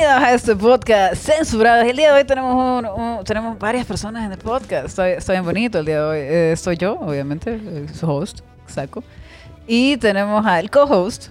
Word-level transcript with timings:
Bienvenidos 0.00 0.28
a 0.30 0.34
este 0.34 0.56
podcast 0.56 1.14
censurado. 1.26 1.82
El 1.82 1.94
día 1.94 2.14
de 2.14 2.20
hoy 2.20 2.24
tenemos, 2.26 2.54
un- 2.54 2.86
un- 2.86 3.22
tenemos 3.22 3.58
varias 3.58 3.84
personas 3.84 4.24
en 4.24 4.32
el 4.32 4.38
podcast. 4.38 4.86
Está, 4.86 5.10
está 5.10 5.32
bien 5.34 5.44
bonito 5.44 5.78
el 5.78 5.84
día 5.84 5.96
de 5.96 6.02
hoy. 6.02 6.18
Eh, 6.22 6.54
soy 6.56 6.78
yo, 6.78 6.94
obviamente, 6.98 7.60
eh, 7.62 7.86
su 7.92 8.10
host, 8.10 8.40
Saco. 8.66 9.04
Y 9.66 9.98
tenemos 9.98 10.46
al 10.46 10.70
co-host, 10.70 11.26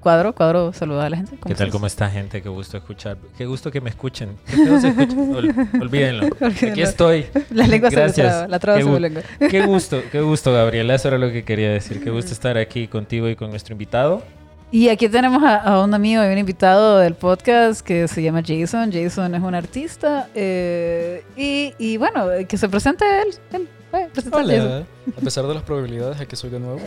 Cuadro. 0.00 0.34
Cuadro, 0.34 0.72
saluda 0.72 1.04
a 1.04 1.10
la 1.10 1.18
gente. 1.18 1.36
¿Qué 1.46 1.54
tal? 1.54 1.68
¿Cómo 1.68 1.86
está, 1.86 2.08
gente? 2.08 2.40
Qué 2.40 2.48
gusto 2.48 2.78
escuchar. 2.78 3.18
Qué 3.36 3.44
gusto 3.44 3.70
que 3.70 3.82
me 3.82 3.90
escuchen. 3.90 4.38
Se. 4.46 4.56
Ol- 4.56 5.54
olvídenlo. 5.82 6.26
Aquí 6.28 6.44
Olvídenlo. 6.44 6.84
estoy. 6.84 7.26
La 7.50 7.66
lengua 7.66 7.90
se 7.90 7.96
Gracias. 7.96 8.26
traba, 8.26 8.48
la 8.48 8.58
traba 8.58 8.78
Qué 8.78 8.84
se 8.84 9.00
lengua. 9.00 9.22
Qué 9.50 9.66
gusto, 9.66 10.00
qué 10.12 10.22
gusto, 10.22 10.50
Gabriela. 10.54 10.94
Eso 10.94 11.08
era 11.08 11.18
lo 11.18 11.30
que 11.30 11.44
quería 11.44 11.68
decir. 11.70 12.02
Qué 12.02 12.08
gusto 12.08 12.32
estar 12.32 12.56
aquí 12.56 12.88
contigo 12.88 13.28
y 13.28 13.36
con 13.36 13.50
nuestro 13.50 13.74
invitado. 13.74 14.22
Y 14.70 14.90
aquí 14.90 15.08
tenemos 15.08 15.42
a, 15.42 15.56
a 15.56 15.82
un 15.82 15.94
amigo 15.94 16.22
y 16.22 16.26
un 16.26 16.36
invitado 16.38 16.98
del 16.98 17.14
podcast 17.14 17.80
que 17.80 18.06
se 18.06 18.22
llama 18.22 18.42
Jason. 18.46 18.92
Jason 18.92 19.34
es 19.34 19.42
un 19.42 19.54
artista. 19.54 20.28
eh, 20.34 21.24
y, 21.36 21.72
y 21.78 21.96
bueno, 21.96 22.26
que 22.46 22.58
se 22.58 22.68
presente 22.68 23.04
él. 23.22 23.28
él. 23.52 23.68
Eh, 23.94 24.08
Jason. 24.14 24.86
A 25.16 25.20
pesar 25.22 25.46
de 25.46 25.54
las 25.54 25.62
probabilidades, 25.62 26.20
aquí 26.20 26.36
soy 26.36 26.50
de 26.50 26.60
nuevo. 26.60 26.80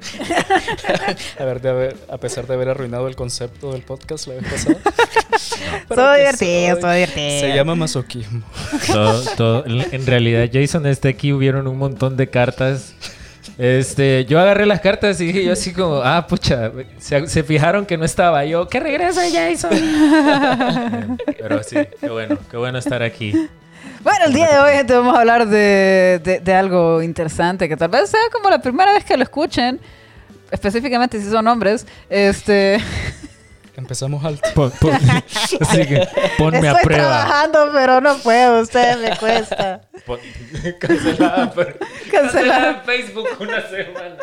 a, 1.38 1.44
ver, 1.44 1.60
de 1.60 1.68
haber, 1.68 1.96
a 2.10 2.16
pesar 2.18 2.46
de 2.48 2.54
haber 2.54 2.70
arruinado 2.70 3.06
el 3.06 3.14
concepto 3.14 3.72
del 3.72 3.82
podcast 3.82 4.26
la 4.26 4.34
vez 4.34 4.44
pasada. 4.50 4.76
Aquí 5.90 6.20
divertido, 6.20 6.80
soy 6.80 6.94
divertido. 6.94 7.40
Se 7.40 7.54
llama 7.54 7.74
masoquismo. 7.76 8.42
Todo- 8.86 9.22
todo- 9.36 9.64
en 9.66 10.06
realidad, 10.06 10.48
Jason 10.52 10.86
está 10.86 11.08
aquí. 11.08 11.32
Hubieron 11.32 11.66
un 11.68 11.78
montón 11.78 12.16
de 12.16 12.28
cartas. 12.28 12.94
Este, 13.62 14.24
yo 14.24 14.40
agarré 14.40 14.64
las 14.64 14.80
cartas 14.80 15.20
y 15.20 15.26
dije 15.26 15.44
yo 15.44 15.52
así 15.52 15.74
como, 15.74 15.96
ah, 15.96 16.26
pucha, 16.26 16.72
se, 16.98 17.26
se 17.26 17.42
fijaron 17.42 17.84
que 17.84 17.98
no 17.98 18.06
estaba 18.06 18.42
yo. 18.46 18.66
¡Que 18.68 18.80
regresa 18.80 19.20
Jason! 19.30 19.70
Pero 21.38 21.62
sí, 21.62 21.76
qué 22.00 22.08
bueno, 22.08 22.38
qué 22.50 22.56
bueno 22.56 22.78
estar 22.78 23.02
aquí. 23.02 23.32
Bueno, 24.02 24.24
el 24.28 24.32
día 24.32 24.48
de 24.50 24.58
hoy 24.60 24.72
gente, 24.76 24.94
vamos 24.94 25.14
a 25.14 25.20
hablar 25.20 25.46
de, 25.46 26.22
de- 26.24 26.40
de 26.40 26.54
algo 26.54 27.02
interesante 27.02 27.68
que 27.68 27.76
tal 27.76 27.90
vez 27.90 28.08
sea 28.08 28.20
como 28.32 28.48
la 28.48 28.62
primera 28.62 28.94
vez 28.94 29.04
que 29.04 29.14
lo 29.14 29.22
escuchen, 29.24 29.78
específicamente 30.50 31.20
si 31.20 31.28
son 31.28 31.46
hombres. 31.46 31.86
Este, 32.08 32.78
Empezamos 33.90 34.24
alto. 34.24 34.48
Pon- 34.54 34.70
pon- 34.80 34.92
así 35.62 35.84
que 35.84 36.06
ponme 36.38 36.68
a 36.68 36.70
estoy 36.70 36.84
prueba. 36.84 37.02
trabajando, 37.24 37.70
pero 37.72 38.00
no 38.00 38.16
puedo, 38.18 38.60
ustedes 38.60 38.98
me 38.98 39.16
cuesta. 39.16 39.80
Pon- 40.06 40.20
cancelada, 40.78 41.50
por- 41.52 41.76
Cancelada. 41.76 42.12
cancelada 42.12 42.68
en 42.70 42.82
Facebook 42.84 43.26
una 43.40 43.68
semana. 43.68 44.16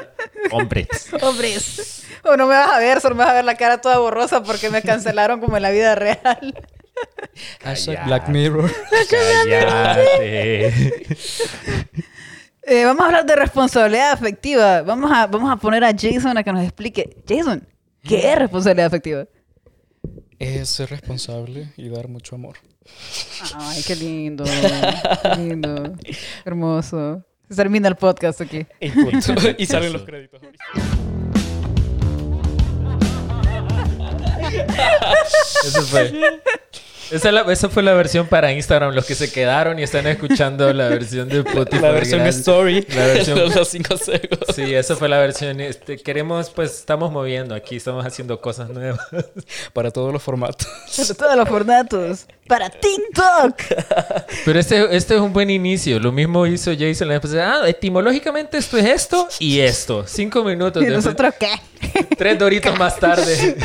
Hombres. 0.52 0.88
Hombres. 1.22 2.06
O 2.23 2.38
no 2.38 2.45
me 2.48 2.54
vas 2.56 2.70
a 2.72 2.80
ver, 2.80 3.02
solo 3.02 3.16
me 3.16 3.26
vas 3.26 3.32
a 3.32 3.36
ver 3.36 3.44
la 3.44 3.56
cara 3.56 3.82
toda 3.82 3.98
borrosa 4.00 4.42
porque 4.42 4.70
me 4.70 4.82
cancelaron 4.82 5.42
como 5.42 5.58
en 5.58 5.64
la 5.64 5.72
vida 5.72 5.95
real. 5.95 6.64
Hashtag 7.62 8.06
Black 8.06 8.30
Mirror. 8.30 8.72
Eh, 12.70 12.86
vamos 12.86 13.02
a 13.02 13.06
hablar 13.08 13.26
de 13.26 13.36
responsabilidad 13.36 14.12
afectiva. 14.14 14.82
Vamos 14.84 15.12
a, 15.14 15.28
vamos 15.28 15.52
a 15.52 15.58
poner 15.58 15.84
a 15.84 15.92
Jason 15.92 16.38
a 16.38 16.44
que 16.44 16.54
nos 16.54 16.64
explique. 16.64 17.18
Jason, 17.28 17.68
¿qué 18.04 18.32
es 18.32 18.40
responsabilidad 18.40 18.88
afectiva? 18.88 19.26
Es 20.40 20.70
ser 20.70 20.92
responsable 20.92 21.74
y 21.78 21.90
dar 21.90 22.08
mucho 22.08 22.36
amor. 22.36 22.58
Ay, 23.56 23.82
qué 23.86 23.96
lindo. 23.96 24.44
Qué 24.44 25.36
lindo. 25.38 25.96
Hermoso. 26.46 27.24
Se 27.50 27.56
termina 27.56 27.88
el 27.88 27.96
podcast 27.96 28.42
aquí. 28.42 28.66
Y, 28.80 28.92
punto. 28.92 29.34
y 29.58 29.66
salen 29.66 29.94
los 29.94 30.04
créditos. 30.04 30.42
Eso 35.66 35.82
fue. 35.84 36.42
Esa, 37.12 37.32
la- 37.32 37.42
esa 37.52 37.70
fue 37.70 37.84
la 37.84 37.94
versión 37.94 38.28
para 38.28 38.52
Instagram. 38.52 38.94
Los 38.94 39.06
que 39.06 39.16
se 39.16 39.32
quedaron 39.32 39.80
y 39.80 39.84
están 39.84 40.06
escuchando 40.08 40.72
la 40.73 40.90
versión 40.90 41.30
de 41.30 41.40
Spotify. 41.40 41.82
La 41.82 41.92
versión 41.92 42.22
story. 42.28 42.86
La 42.90 43.06
versión- 43.08 43.38
de 43.50 43.50
los 43.56 43.68
5 43.70 43.98
segundos. 43.98 44.40
Sí, 44.56 44.73
esa 44.76 44.95
fue 44.95 45.08
la 45.08 45.17
versión. 45.20 45.60
Este, 45.62 45.98
queremos, 45.98 46.50
pues, 46.50 46.72
estamos 46.80 47.12
moviendo 47.12 47.56
aquí, 47.56 47.78
estamos 47.78 48.06
haciendo 48.06 48.42
cosas 48.42 48.70
nuevas. 48.70 49.00
Para 49.73 49.92
todos 49.92 50.12
los 50.12 50.22
formatos. 50.22 50.67
Para 50.98 51.14
todos 51.14 51.36
los 51.38 51.48
formatos. 51.50 52.26
Para 52.48 52.70
TikTok. 52.70 53.62
Pero 54.46 54.60
este, 54.60 54.96
este 54.96 55.16
es 55.16 55.22
un 55.22 55.32
buen 55.34 55.50
inicio. 55.50 56.00
Lo 56.00 56.12
mismo 56.12 56.46
hizo 56.46 56.72
Jason 56.78 57.08
la 57.08 57.16
vez 57.16 57.22
pasada. 57.22 57.64
Ah, 57.64 57.70
etimológicamente 57.70 58.58
esto 58.58 58.78
es 58.78 58.86
esto 58.86 59.28
y 59.40 59.60
esto. 59.60 60.06
Cinco 60.08 60.44
minutos. 60.44 60.84
¿Y 60.84 60.88
nosotros 60.88 61.34
qué? 61.40 61.52
Tres 62.17 62.38
doritos 62.40 62.78
más 62.78 63.00
tarde. 63.00 63.56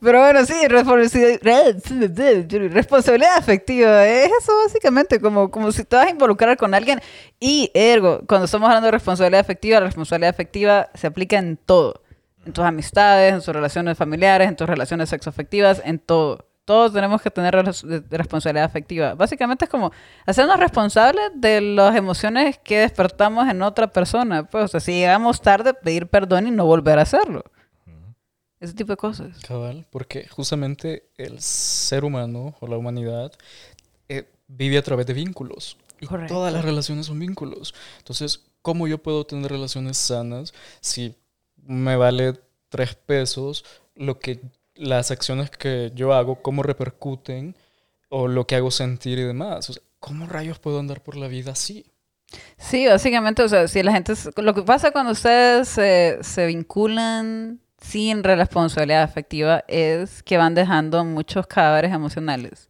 Pero 0.00 0.20
bueno, 0.20 0.44
sí, 0.44 0.54
responsabilidad, 0.68 3.36
afectiva. 3.36 4.06
Es 4.06 4.30
eso 4.40 4.52
básicamente, 4.64 5.20
como, 5.20 5.50
como 5.50 5.72
si 5.72 5.84
te 5.84 5.96
vas 5.96 6.06
a 6.06 6.10
involucrar 6.10 6.56
con 6.56 6.74
alguien. 6.74 7.00
Y 7.38 7.70
ergo, 7.74 8.20
cuando 8.26 8.46
estamos 8.46 8.68
hablando 8.68 8.86
de 8.86 8.92
responsabilidad 8.92 9.40
afectiva, 9.40 9.80
la 9.80 9.86
responsabilidad 9.86 10.30
afectiva 10.30 10.88
se 10.94 11.06
aplica 11.06 11.38
en 11.38 11.56
todo. 11.56 12.02
En 12.44 12.52
tus 12.52 12.64
amistades, 12.64 13.34
en 13.34 13.40
tus 13.40 13.54
relaciones 13.54 13.98
familiares, 13.98 14.48
en 14.48 14.56
tus 14.56 14.68
relaciones 14.68 15.10
sexoafectivas, 15.10 15.82
en 15.84 15.98
todo. 15.98 16.46
Todos 16.64 16.92
tenemos 16.92 17.20
que 17.20 17.30
tener 17.30 17.54
responsabilidad 18.10 18.64
afectiva. 18.64 19.14
Básicamente 19.14 19.64
es 19.64 19.70
como 19.70 19.90
hacernos 20.24 20.60
responsables 20.60 21.30
de 21.34 21.60
las 21.60 21.96
emociones 21.96 22.58
que 22.58 22.78
despertamos 22.78 23.48
en 23.48 23.60
otra 23.62 23.88
persona. 23.88 24.44
Pues, 24.44 24.66
o 24.66 24.68
sea, 24.68 24.80
si 24.80 24.92
llegamos 24.92 25.42
tarde, 25.42 25.74
pedir 25.74 26.06
perdón 26.06 26.46
y 26.46 26.50
no 26.52 26.66
volver 26.66 26.98
a 26.98 27.02
hacerlo. 27.02 27.44
Ese 28.60 28.74
tipo 28.74 28.92
de 28.92 28.96
cosas. 28.96 29.38
Cabal, 29.40 29.86
porque 29.90 30.28
justamente 30.28 31.08
el 31.16 31.40
ser 31.40 32.04
humano 32.04 32.54
o 32.60 32.66
la 32.66 32.76
humanidad 32.76 33.32
eh, 34.08 34.30
vive 34.48 34.78
a 34.78 34.82
través 34.82 35.06
de 35.06 35.14
vínculos. 35.14 35.76
Y 36.00 36.06
Correcto. 36.06 36.34
todas 36.34 36.52
las 36.52 36.64
relaciones 36.64 37.06
son 37.06 37.18
vínculos. 37.18 37.74
Entonces, 37.98 38.44
¿cómo 38.62 38.86
yo 38.86 38.98
puedo 38.98 39.24
tener 39.24 39.50
relaciones 39.50 39.96
sanas 39.96 40.52
si 40.80 41.14
me 41.56 41.96
vale 41.96 42.34
tres 42.68 42.94
pesos 42.94 43.64
lo 43.94 44.18
que 44.18 44.40
las 44.74 45.10
acciones 45.10 45.50
que 45.50 45.92
yo 45.94 46.14
hago, 46.14 46.42
cómo 46.42 46.62
repercuten 46.62 47.56
o 48.08 48.28
lo 48.28 48.46
que 48.46 48.56
hago 48.56 48.70
sentir 48.70 49.18
y 49.18 49.24
demás? 49.24 49.70
O 49.70 49.72
sea, 49.72 49.82
¿Cómo 50.00 50.26
rayos 50.26 50.58
puedo 50.58 50.80
andar 50.80 51.02
por 51.02 51.16
la 51.16 51.28
vida 51.28 51.52
así? 51.52 51.84
Sí, 52.56 52.86
básicamente, 52.86 53.42
o 53.42 53.48
sea, 53.48 53.68
si 53.68 53.82
la 53.82 53.92
gente... 53.92 54.14
Lo 54.36 54.54
que 54.54 54.62
pasa 54.62 54.92
cuando 54.92 55.12
ustedes 55.12 55.68
se, 55.68 56.18
se 56.22 56.46
vinculan 56.46 57.60
sin 57.80 58.22
responsabilidad 58.22 59.02
afectiva 59.02 59.64
es 59.68 60.22
que 60.22 60.36
van 60.36 60.54
dejando 60.54 61.04
muchos 61.04 61.46
cadáveres 61.46 61.92
emocionales. 61.92 62.68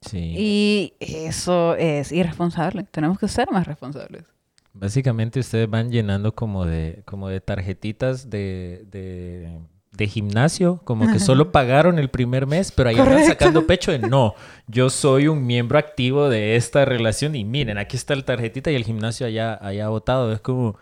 Sí. 0.00 0.34
Y 0.36 0.94
eso 1.00 1.74
es 1.76 2.12
irresponsable. 2.12 2.84
Tenemos 2.84 3.18
que 3.18 3.28
ser 3.28 3.50
más 3.50 3.66
responsables. 3.66 4.24
Básicamente 4.72 5.40
ustedes 5.40 5.70
van 5.70 5.90
llenando 5.90 6.34
como 6.34 6.66
de, 6.66 7.02
como 7.06 7.28
de 7.28 7.40
tarjetitas 7.40 8.28
de, 8.28 8.84
de, 8.90 9.58
de 9.92 10.06
gimnasio, 10.06 10.80
como 10.84 11.10
que 11.10 11.18
solo 11.18 11.50
pagaron 11.50 11.98
el 11.98 12.10
primer 12.10 12.46
mes, 12.46 12.72
pero 12.72 12.90
ahí 12.90 12.96
Correcto. 12.96 13.28
sacando 13.28 13.66
pecho 13.66 13.90
de 13.90 14.00
no, 14.00 14.34
yo 14.66 14.90
soy 14.90 15.28
un 15.28 15.46
miembro 15.46 15.78
activo 15.78 16.28
de 16.28 16.56
esta 16.56 16.84
relación 16.84 17.34
y 17.34 17.44
miren, 17.44 17.78
aquí 17.78 17.96
está 17.96 18.14
la 18.14 18.22
tarjetita 18.22 18.70
y 18.70 18.74
el 18.74 18.84
gimnasio 18.84 19.26
allá, 19.26 19.54
allá 19.62 19.88
botado. 19.88 20.30
Es 20.30 20.40
como, 20.40 20.76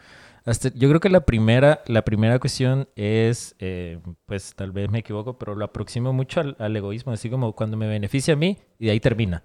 hasta, 0.45 0.71
yo 0.75 0.89
creo 0.89 1.01
que 1.01 1.09
la 1.09 1.25
primera, 1.25 1.83
la 1.87 2.03
primera 2.03 2.39
cuestión 2.39 2.89
es, 2.97 3.55
eh, 3.59 3.99
pues 4.27 4.55
tal 4.55 4.73
vez 4.73 4.91
me 4.91 4.99
equivoco, 4.99 5.39
pero 5.39 5.55
lo 5.55 5.65
aproximo 5.65 6.13
mucho 6.13 6.41
al, 6.41 6.57
al 6.59 6.77
egoísmo, 6.77 7.13
así 7.13 7.31
como 7.31 7.55
cuando 7.55 7.77
me 7.77 7.87
beneficia 7.87 8.35
a 8.35 8.37
mí 8.37 8.59
y 8.79 8.87
de 8.87 8.93
ahí 8.93 9.01
termina. 9.01 9.43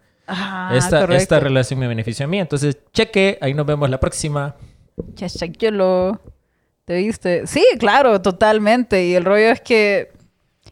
Esta, 0.71 1.01
correcto. 1.01 1.15
esta 1.15 1.39
relación 1.39 1.79
me 1.79 1.87
beneficia 1.87 2.25
a 2.25 2.27
mí, 2.29 2.39
entonces 2.39 2.77
cheque, 2.93 3.37
ahí 3.41 3.53
nos 3.53 3.65
vemos 3.65 3.89
la 3.89 3.99
próxima. 3.99 4.55
YOLO. 5.15 6.19
¿Te 6.85 6.97
viste? 6.97 7.45
Sí, 7.45 7.63
claro, 7.77 8.19
totalmente. 8.19 9.05
Y 9.05 9.13
el 9.13 9.23
rollo 9.23 9.51
es 9.51 9.61
que... 9.61 10.11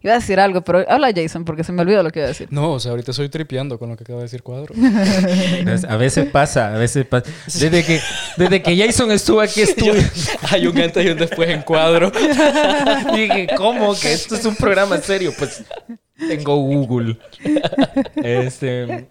Iba 0.03 0.13
a 0.13 0.17
decir 0.19 0.39
algo, 0.39 0.61
pero 0.61 0.85
habla 0.87 1.09
Jason 1.13 1.43
porque 1.43 1.63
se 1.63 1.71
me 1.71 1.81
olvidó 1.81 2.03
lo 2.03 2.11
que 2.11 2.19
iba 2.19 2.25
a 2.25 2.29
decir. 2.29 2.47
No, 2.51 2.73
o 2.73 2.79
sea, 2.79 2.91
ahorita 2.91 3.11
estoy 3.11 3.29
tripeando 3.29 3.79
con 3.79 3.89
lo 3.89 3.97
que 3.97 4.03
acaba 4.03 4.19
de 4.19 4.25
decir 4.25 4.43
Cuadro. 4.43 4.73
A 5.89 5.95
veces 5.97 6.29
pasa, 6.29 6.73
a 6.73 6.77
veces 6.77 7.05
pasa. 7.05 7.29
Desde 7.45 7.83
que, 7.83 7.99
desde 8.37 8.61
que 8.61 8.77
Jason 8.77 9.11
estuvo 9.11 9.41
aquí, 9.41 9.61
estuve. 9.61 10.05
Hay 10.51 10.67
un 10.67 10.77
antes 10.79 11.05
y 11.05 11.09
un 11.09 11.17
después 11.17 11.49
en 11.49 11.61
Cuadro. 11.63 12.11
Dije, 13.13 13.47
¿cómo 13.57 13.93
que 13.99 14.13
esto 14.13 14.35
es 14.35 14.45
un 14.45 14.55
programa 14.55 14.97
serio? 14.99 15.33
Pues 15.37 15.63
tengo 16.17 16.55
Google. 16.57 17.17
Este. 18.15 19.07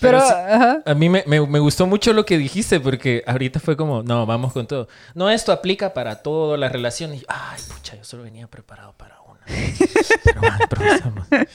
Pero, 0.00 0.20
sí, 0.22 0.32
ajá. 0.32 0.82
a 0.86 0.94
mí 0.94 1.10
me, 1.10 1.22
me- 1.26 1.46
me 1.46 1.58
gustó 1.58 1.86
mucho 1.86 2.14
lo 2.14 2.24
que 2.24 2.38
dijiste 2.38 2.80
porque 2.80 3.22
ahorita 3.26 3.60
fue 3.60 3.76
como, 3.76 4.02
no, 4.02 4.24
vamos 4.24 4.54
con 4.54 4.66
todo. 4.66 4.88
No, 5.14 5.28
esto 5.28 5.52
aplica 5.52 5.92
para 5.92 6.22
todas 6.22 6.58
las 6.58 6.72
relaciones. 6.72 7.24
Ay, 7.28 7.60
pucha, 7.68 7.94
yo 7.96 8.04
solo 8.04 8.22
venía 8.22 8.46
preparado 8.46 8.94
para. 8.96 9.13
Pero 9.46 10.40
ah. 10.42 11.46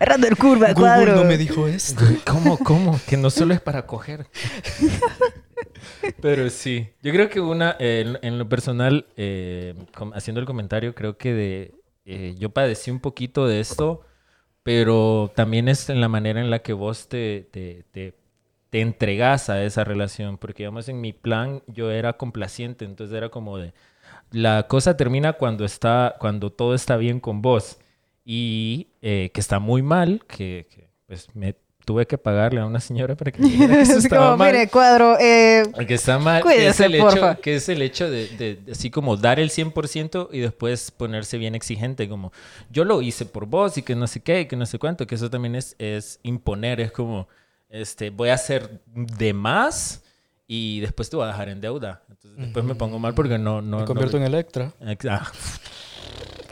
Errando 0.00 0.26
el 0.26 0.36
curva, 0.36 0.72
Google 0.72 0.74
cuadro. 0.74 1.16
no 1.16 1.24
me 1.24 1.36
dijo 1.38 1.66
esto. 1.66 2.04
¿Cómo, 2.26 2.58
cómo? 2.58 3.00
Que 3.06 3.16
no 3.16 3.30
solo 3.30 3.54
es 3.54 3.60
para 3.60 3.86
coger. 3.86 4.26
Pero 6.20 6.48
sí, 6.50 6.88
yo 7.02 7.12
creo 7.12 7.28
que 7.28 7.40
una, 7.40 7.76
eh, 7.78 8.04
en, 8.06 8.18
en 8.26 8.38
lo 8.38 8.48
personal, 8.48 9.06
eh, 9.16 9.74
haciendo 10.14 10.40
el 10.40 10.46
comentario, 10.46 10.94
creo 10.94 11.16
que 11.16 11.32
de 11.32 11.74
eh, 12.10 12.34
yo 12.38 12.48
padecí 12.48 12.90
un 12.90 13.00
poquito 13.00 13.46
de 13.46 13.60
esto, 13.60 14.00
pero 14.62 15.30
también 15.34 15.68
es 15.68 15.90
en 15.90 16.00
la 16.00 16.08
manera 16.08 16.40
en 16.40 16.48
la 16.48 16.60
que 16.60 16.72
vos 16.72 17.06
te, 17.06 17.46
te, 17.50 17.84
te, 17.90 18.14
te 18.70 18.80
entregas 18.80 19.50
a 19.50 19.62
esa 19.62 19.84
relación, 19.84 20.38
porque 20.38 20.62
digamos 20.62 20.88
en 20.88 21.02
mi 21.02 21.12
plan 21.12 21.62
yo 21.66 21.90
era 21.90 22.14
complaciente, 22.14 22.86
entonces 22.86 23.14
era 23.14 23.28
como 23.28 23.58
de, 23.58 23.74
la 24.30 24.66
cosa 24.68 24.96
termina 24.96 25.32
cuando, 25.34 25.64
está, 25.64 26.16
cuando 26.20 26.50
todo 26.50 26.74
está 26.74 26.96
bien 26.96 27.20
con 27.20 27.42
vos 27.42 27.78
y 28.24 28.88
eh, 29.02 29.30
que 29.32 29.40
está 29.40 29.58
muy 29.58 29.82
mal, 29.82 30.22
que, 30.26 30.66
que, 30.70 30.88
pues 31.06 31.28
me 31.34 31.56
tuve 31.86 32.06
que 32.06 32.18
pagarle 32.18 32.60
a 32.60 32.66
una 32.66 32.80
señora 32.80 33.16
para 33.16 33.32
que 33.32 33.40
me 33.40 33.48
dijera 33.48 33.74
que 33.76 33.80
eso 33.80 33.98
estaba 33.98 34.26
como, 34.32 34.36
mal. 34.36 34.52
mire, 34.52 34.68
cuadro, 34.68 35.16
eh, 35.18 35.62
Que 35.86 35.94
está 35.94 36.18
mal, 36.18 36.42
que 36.42 36.66
es 36.68 36.78
el 36.80 36.94
hecho, 36.94 37.36
que 37.40 37.54
es 37.56 37.68
el 37.70 37.80
hecho 37.80 38.10
de, 38.10 38.28
de- 38.28 38.56
de 38.56 38.72
así 38.72 38.90
como 38.90 39.16
dar 39.16 39.40
el 39.40 39.48
100% 39.48 40.28
y 40.30 40.40
después 40.40 40.90
ponerse 40.90 41.38
bien 41.38 41.54
exigente, 41.54 42.06
como 42.06 42.30
yo 42.70 42.84
lo 42.84 43.00
hice 43.00 43.24
por 43.24 43.46
vos 43.46 43.78
y 43.78 43.82
que 43.82 43.94
no 43.96 44.06
sé 44.06 44.20
qué, 44.20 44.42
y 44.42 44.46
que 44.46 44.56
no 44.56 44.66
sé 44.66 44.78
cuánto, 44.78 45.06
que 45.06 45.14
eso 45.14 45.30
también 45.30 45.54
es, 45.54 45.74
es 45.78 46.20
imponer, 46.22 46.80
es 46.80 46.92
como, 46.92 47.26
este, 47.70 48.10
voy 48.10 48.28
a 48.28 48.34
hacer 48.34 48.82
de 48.94 49.32
más 49.32 50.02
y 50.50 50.80
después 50.80 51.10
te 51.10 51.16
voy 51.16 51.26
a 51.26 51.28
dejar 51.28 51.50
en 51.50 51.60
deuda. 51.60 52.02
Entonces 52.08 52.40
después 52.40 52.64
me 52.64 52.74
pongo 52.74 52.98
mal 52.98 53.12
porque 53.12 53.38
no... 53.38 53.60
no 53.60 53.80
Me 53.80 53.84
convierto 53.84 54.16
en 54.16 54.22
Electra. 54.24 54.72
Ah. 55.08 55.30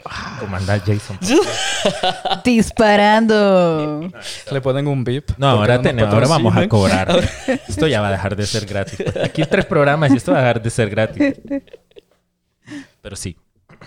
Comandar 0.39 0.79
Jason. 0.85 1.17
disparando. 2.45 4.09
Le 4.51 4.61
ponen 4.61 4.87
un 4.87 5.03
beep. 5.03 5.31
No, 5.37 5.49
ahora, 5.49 5.81
tenemos, 5.81 6.13
ahora 6.13 6.27
vamos 6.27 6.55
a 6.55 6.67
cobrar. 6.69 7.27
Esto 7.67 7.87
ya 7.87 7.99
va 7.99 8.09
a 8.09 8.11
dejar 8.11 8.35
de 8.35 8.45
ser 8.45 8.67
gratis. 8.67 9.03
Aquí 9.23 9.43
tres 9.43 9.65
programas 9.65 10.11
y 10.11 10.17
esto 10.17 10.31
va 10.31 10.37
a 10.37 10.41
dejar 10.41 10.61
de 10.61 10.69
ser 10.69 10.89
gratis. 10.91 11.33
Pero 13.01 13.15
sí. 13.15 13.35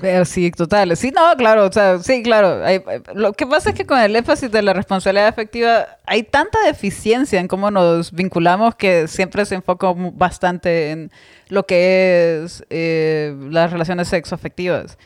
Pero 0.01 0.25
sí, 0.25 0.51
total. 0.51 0.97
Sí, 0.97 1.11
no, 1.11 1.35
claro, 1.37 1.67
o 1.67 1.73
sea, 1.73 1.99
sí, 1.99 2.23
claro. 2.23 2.65
Hay- 2.65 2.83
lo 3.15 3.33
que 3.33 3.47
pasa 3.47 3.71
es 3.71 3.75
que 3.77 3.85
con 3.87 3.99
el 3.99 4.15
énfasis 4.17 4.51
de 4.51 4.63
la 4.63 4.73
responsabilidad 4.73 5.29
afectiva 5.29 5.87
hay 6.07 6.23
tanta 6.23 6.59
deficiencia 6.65 7.41
en 7.41 7.49
cómo 7.49 7.71
nos 7.71 8.13
vinculamos 8.13 8.75
que 8.77 9.09
siempre 9.09 9.45
se 9.45 9.57
enfoca 9.57 9.93
bastante 9.95 10.91
en 10.93 11.11
lo 11.49 11.67
que 11.67 12.43
es 12.45 12.65
eh, 12.71 13.35
las 13.51 13.73
relaciones 13.73 14.09
sexoafectivas. 14.09 14.97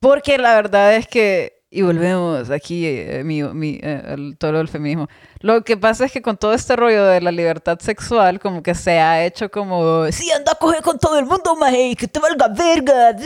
Porque 0.00 0.38
la 0.38 0.54
verdad 0.54 0.94
es 0.96 1.06
que, 1.06 1.55
y 1.68 1.82
volvemos 1.82 2.48
aquí, 2.50 2.86
eh, 2.86 3.22
mi, 3.24 3.42
mi, 3.42 3.80
eh, 3.82 4.02
el 4.08 4.36
toro 4.38 4.58
del 4.58 4.68
feminismo, 4.68 5.08
lo 5.40 5.62
que 5.64 5.76
pasa 5.76 6.04
es 6.04 6.12
que 6.12 6.22
con 6.22 6.36
todo 6.36 6.54
este 6.54 6.76
rollo 6.76 7.04
de 7.04 7.20
la 7.20 7.32
libertad 7.32 7.78
sexual, 7.80 8.38
como 8.38 8.62
que 8.62 8.74
se 8.74 8.98
ha 8.98 9.24
hecho 9.24 9.50
como, 9.50 10.10
sí, 10.12 10.30
anda 10.30 10.52
a 10.52 10.54
coger 10.54 10.82
con 10.82 10.98
todo 10.98 11.18
el 11.18 11.26
mundo, 11.26 11.56
maje, 11.56 11.96
que 11.96 12.06
te 12.06 12.20
valga 12.20 12.48
verga. 12.48 13.16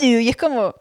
Y 0.00 0.28
es 0.28 0.36
como, 0.36 0.74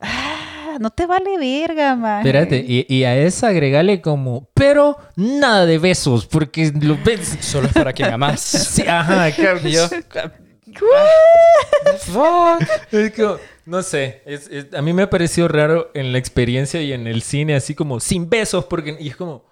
ah, 0.00 0.76
no 0.78 0.90
te 0.90 1.06
vale 1.06 1.38
verga, 1.38 1.96
maje. 1.96 2.28
Espérate, 2.28 2.64
y, 2.66 2.86
y 2.88 3.04
a 3.04 3.16
esa 3.16 3.48
agregale 3.48 4.02
como, 4.02 4.50
pero 4.52 4.98
nada 5.16 5.64
de 5.64 5.78
besos, 5.78 6.26
porque 6.26 6.70
los 6.80 7.02
besos... 7.02 7.38
Solo 7.40 7.68
es 7.68 7.72
para 7.72 7.92
quien 7.92 8.12
amas. 8.12 8.40
Sí, 8.40 8.82
ajá, 8.86 9.30
claro. 9.32 9.60
Y 10.68 10.72
yo, 10.74 12.58
Es 12.90 13.14
como, 13.14 13.36
no 13.66 13.82
sé, 13.82 14.22
es- 14.26 14.48
es- 14.48 14.74
a 14.74 14.82
mí 14.82 14.92
me 14.92 15.02
ha 15.02 15.10
parecido 15.10 15.48
raro 15.48 15.90
en 15.94 16.12
la 16.12 16.18
experiencia 16.18 16.80
y 16.82 16.92
en 16.92 17.06
el 17.06 17.22
cine, 17.22 17.54
así 17.54 17.74
como 17.74 18.00
sin 18.00 18.28
besos, 18.28 18.64
porque 18.66 18.96
y 18.98 19.08
es 19.08 19.16
como, 19.16 19.44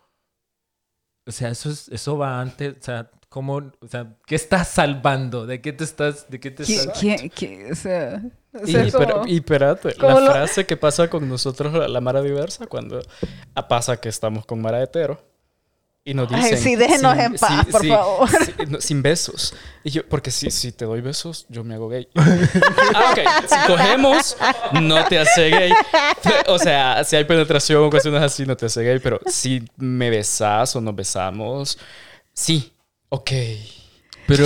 o 1.26 1.32
sea, 1.32 1.50
eso 1.50 1.70
es, 1.70 1.88
eso 1.88 2.18
va 2.18 2.40
antes, 2.40 2.74
o 2.80 2.82
sea, 2.82 3.10
¿cómo, 3.28 3.56
o 3.56 3.88
sea, 3.88 4.16
qué 4.26 4.34
estás 4.34 4.68
salvando? 4.68 5.46
¿De 5.46 5.60
qué 5.60 5.72
te 5.72 5.84
estás, 5.84 6.28
de 6.30 6.38
qué 6.40 6.50
te 6.50 6.64
¿Quién, 6.64 6.80
estás? 6.80 6.98
quién- 7.00 7.28
quién- 7.30 7.72
o 7.72 7.74
sea, 7.74 8.22
o 8.54 8.66
Y, 8.66 8.72
sea, 8.72 8.86
pero- 8.98 9.12
como- 9.20 9.26
y 9.26 9.36
espérate, 9.36 9.94
la 9.98 10.20
lo- 10.20 10.30
frase 10.30 10.66
que 10.66 10.76
pasa 10.76 11.08
con 11.10 11.28
nosotros, 11.28 11.72
la, 11.72 11.88
la 11.88 12.00
Mara 12.00 12.22
diversa, 12.22 12.66
cuando 12.66 13.00
ah, 13.54 13.68
pasa 13.68 14.00
que 14.00 14.08
estamos 14.08 14.46
con 14.46 14.60
Mara 14.62 14.82
hetero 14.82 15.20
y 16.06 16.14
nos 16.14 16.32
Ay, 16.32 16.42
dicen... 16.42 16.58
sí, 16.62 16.76
déjenos 16.76 17.18
en 17.18 17.34
paz, 17.34 17.66
por 17.66 17.84
favor. 17.84 18.28
sí, 18.30 18.52
no, 18.68 18.80
sin 18.80 19.02
besos. 19.02 19.52
Y 19.82 19.90
yo, 19.90 20.08
porque 20.08 20.30
si, 20.30 20.52
si 20.52 20.70
te 20.70 20.84
doy 20.84 21.00
besos, 21.00 21.46
yo 21.48 21.64
me 21.64 21.74
hago 21.74 21.88
gay. 21.88 22.06
ah, 22.14 23.12
ok. 23.12 23.18
Si 23.48 23.66
cogemos, 23.66 24.36
no 24.80 25.04
te 25.06 25.18
hace 25.18 25.50
gay. 25.50 25.72
O 26.46 26.60
sea, 26.60 27.02
si 27.02 27.16
hay 27.16 27.24
penetración 27.24 27.82
o 27.84 27.90
cuestiones 27.90 28.22
así, 28.22 28.46
no 28.46 28.56
te 28.56 28.66
hace 28.66 28.84
gay. 28.84 29.00
Pero 29.00 29.20
si 29.26 29.64
me 29.76 30.08
besas 30.08 30.76
o 30.76 30.80
nos 30.80 30.94
besamos, 30.94 31.76
sí. 32.32 32.72
Ok. 33.08 33.32
Pero, 34.28 34.44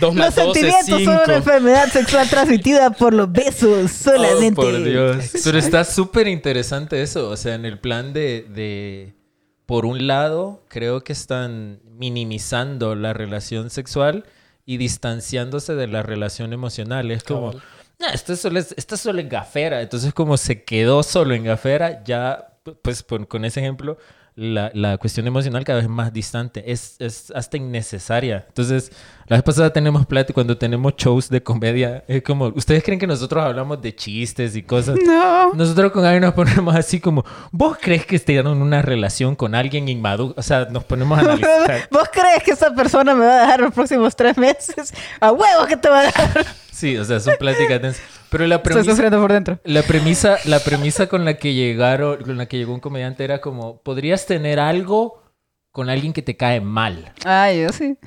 Los 0.00 0.14
más 0.14 0.34
dos 0.34 0.56
es 0.56 0.62
sentimientos 0.62 1.04
son 1.04 1.24
una 1.24 1.36
enfermedad 1.36 1.92
sexual 1.92 2.28
transmitida 2.28 2.90
por 2.90 3.14
los 3.14 3.30
besos 3.30 3.90
solamente. 3.92 4.60
Oh, 4.60 4.64
por 4.64 4.82
Dios. 4.82 5.24
Pero 5.44 5.58
está 5.58 5.84
súper 5.84 6.26
interesante 6.26 7.00
eso. 7.02 7.28
O 7.30 7.36
sea, 7.36 7.54
en 7.54 7.64
el 7.64 7.78
plan 7.78 8.12
de, 8.12 8.46
de- 8.48 9.17
Por 9.68 9.84
un 9.84 10.06
lado, 10.06 10.62
creo 10.68 11.04
que 11.04 11.12
están 11.12 11.80
minimizando 11.84 12.94
la 12.94 13.12
relación 13.12 13.68
sexual 13.68 14.24
y 14.64 14.78
distanciándose 14.78 15.74
de 15.74 15.86
la 15.86 16.02
relación 16.02 16.54
emocional. 16.54 17.10
Es 17.10 17.22
como. 17.22 17.52
"Nah, 17.98 18.08
esto 18.14 18.34
solo 18.34 18.60
es, 18.60 18.74
esto 18.78 18.96
solo 18.96 19.20
es 19.20 19.28
gafera. 19.28 19.82
Entonces, 19.82 20.14
como 20.14 20.38
se 20.38 20.64
quedó 20.64 21.02
solo 21.02 21.34
en 21.34 21.44
gafera, 21.44 22.02
ya, 22.02 22.54
pues 22.80 23.02
por- 23.02 23.28
con 23.28 23.44
ese 23.44 23.60
ejemplo, 23.60 23.98
la, 24.38 24.70
la 24.72 24.98
cuestión 24.98 25.26
emocional 25.26 25.64
cada 25.64 25.80
vez 25.80 25.88
más 25.88 26.12
distante. 26.12 26.70
Es, 26.70 26.94
es 27.00 27.32
hasta 27.34 27.56
innecesaria. 27.56 28.44
Entonces, 28.46 28.92
la 29.26 29.36
vez 29.36 29.42
pasada 29.42 29.72
tenemos 29.72 30.06
plática, 30.06 30.34
cuando 30.34 30.56
tenemos 30.56 30.94
shows 30.96 31.28
de 31.28 31.42
comedia, 31.42 32.04
es 32.06 32.22
como, 32.22 32.46
¿ustedes 32.46 32.84
creen 32.84 33.00
que 33.00 33.06
nosotros 33.06 33.44
hablamos 33.44 33.82
de 33.82 33.94
chistes 33.94 34.54
y 34.54 34.62
cosas? 34.62 34.96
No. 35.04 35.52
Nosotros 35.54 35.90
con 35.90 36.04
alguien 36.04 36.22
nos 36.22 36.34
ponemos 36.34 36.74
así 36.76 37.00
como, 37.00 37.24
¿vos 37.50 37.76
crees 37.80 38.06
que 38.06 38.16
estén 38.16 38.38
en 38.38 38.46
una 38.46 38.80
relación 38.80 39.34
con 39.34 39.56
alguien 39.56 39.88
inmaduro? 39.88 40.34
O 40.36 40.42
sea, 40.42 40.66
nos 40.66 40.84
ponemos 40.84 41.18
a 41.18 41.22
analizar. 41.22 41.88
¿Vos 41.90 42.08
crees 42.12 42.44
que 42.44 42.52
esa 42.52 42.72
persona 42.72 43.14
me 43.16 43.26
va 43.26 43.38
a 43.38 43.40
dejar 43.40 43.60
los 43.60 43.74
próximos 43.74 44.14
tres 44.14 44.38
meses? 44.38 44.94
A 45.20 45.32
huevo 45.32 45.66
que 45.66 45.76
te 45.76 45.88
va 45.88 46.00
a 46.00 46.02
dejar. 46.04 46.46
Sí, 46.78 46.96
o 46.96 47.04
sea, 47.04 47.18
son 47.18 47.34
pláticas 47.40 47.82
densas. 47.82 48.02
Pero 48.30 48.46
la 48.46 48.54
Estoy 48.56 48.72
premisa, 48.72 48.90
sufriendo 48.92 49.20
por 49.20 49.32
dentro. 49.32 49.58
la 49.64 49.82
premisa, 49.82 50.38
la 50.44 50.60
premisa 50.60 51.08
con 51.08 51.24
la 51.24 51.34
que 51.36 51.52
llegaron, 51.52 52.22
con 52.22 52.36
la 52.38 52.46
que 52.46 52.56
llegó 52.56 52.72
un 52.72 52.78
comediante 52.78 53.24
era 53.24 53.40
como, 53.40 53.82
podrías 53.82 54.26
tener 54.26 54.60
algo 54.60 55.20
con 55.72 55.90
alguien 55.90 56.12
que 56.12 56.22
te 56.22 56.36
cae 56.36 56.60
mal. 56.60 57.12
Ah, 57.24 57.52
yo 57.52 57.70
sí. 57.72 57.96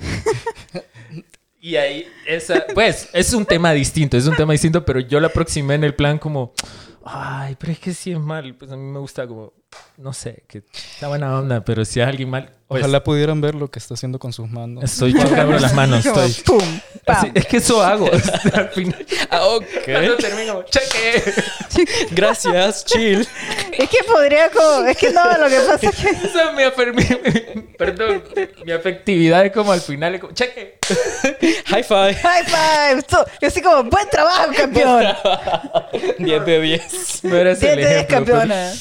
Y 1.63 1.75
ahí, 1.75 2.07
esa, 2.25 2.65
pues, 2.73 3.07
es 3.13 3.33
un 3.33 3.45
tema 3.45 3.71
distinto, 3.71 4.17
es 4.17 4.25
un 4.25 4.35
tema 4.35 4.51
distinto, 4.53 4.83
pero 4.83 4.99
yo 4.99 5.19
la 5.19 5.27
aproximé 5.27 5.75
en 5.75 5.83
el 5.83 5.93
plan 5.93 6.17
como, 6.17 6.53
ay, 7.05 7.55
pero 7.59 7.71
es 7.73 7.79
que 7.79 7.93
si 7.93 8.11
es 8.11 8.19
mal, 8.19 8.53
pues 8.55 8.71
a 8.71 8.75
mí 8.75 8.83
me 8.83 8.99
gusta 8.99 9.27
como, 9.27 9.53
no 9.97 10.13
sé, 10.13 10.43
que 10.47 10.63
está 10.93 11.07
buena 11.07 11.37
onda, 11.39 11.63
pero 11.63 11.83
si 11.85 11.99
es 12.01 12.07
alguien 12.07 12.29
mal, 12.29 12.51
pues, 12.67 12.83
Ojalá 12.83 13.03
pudieran 13.03 13.41
ver 13.41 13.53
lo 13.55 13.69
que 13.69 13.79
está 13.79 13.95
haciendo 13.95 14.17
con 14.17 14.31
sus 14.31 14.49
manos. 14.49 14.85
estoy 14.85 15.13
chocando 15.13 15.59
las 15.59 15.73
manos, 15.73 16.05
estoy... 16.05 16.31
pum, 16.45 16.79
pam. 17.05 17.17
Así- 17.17 17.31
es 17.35 17.45
que 17.45 17.57
eso 17.57 17.83
hago. 17.83 18.09
Al 18.53 18.69
final, 18.69 19.05
Ah, 19.29 19.41
cuando 19.85 20.13
ok. 20.13 20.19
termino, 20.19 20.63
cheque. 20.63 21.21
Gracias, 22.11 22.85
chill. 22.85 23.27
Es 23.77 23.89
que 23.89 23.97
podría 24.05 24.49
como... 24.51 24.85
Es 24.87 24.95
que 24.95 25.11
no, 25.11 25.37
lo 25.37 25.49
que 25.49 25.59
pasa 25.59 25.89
es 25.89 25.95
que... 25.97 26.09
O 26.27 26.31
sea, 26.31 26.51
mi, 26.53 26.63
afer- 26.63 26.93
mi- 26.93 27.61
perdón, 27.77 28.23
mi 28.65 28.71
afectividad 28.71 29.45
es 29.45 29.51
como 29.51 29.73
al 29.73 29.81
final, 29.81 30.15
es 30.15 30.21
como, 30.21 30.33
cheque. 30.33 30.79
High 31.65 31.83
five. 31.83 32.13
High 32.15 32.45
five. 32.45 33.03
Yo 33.41 33.47
así 33.49 33.61
como, 33.61 33.83
buen 33.83 34.07
trabajo, 34.09 34.49
campeón. 34.55 35.07
10 36.19 36.45
de 36.45 36.61
10. 36.61 36.90
No 37.23 37.35
eres 37.35 37.61
el 37.63 37.75
10 37.77 37.87
de 37.89 37.93
10, 37.95 38.03
ejemplo. 38.09 38.25
pero- 38.25 38.39
campeona. 38.39 38.71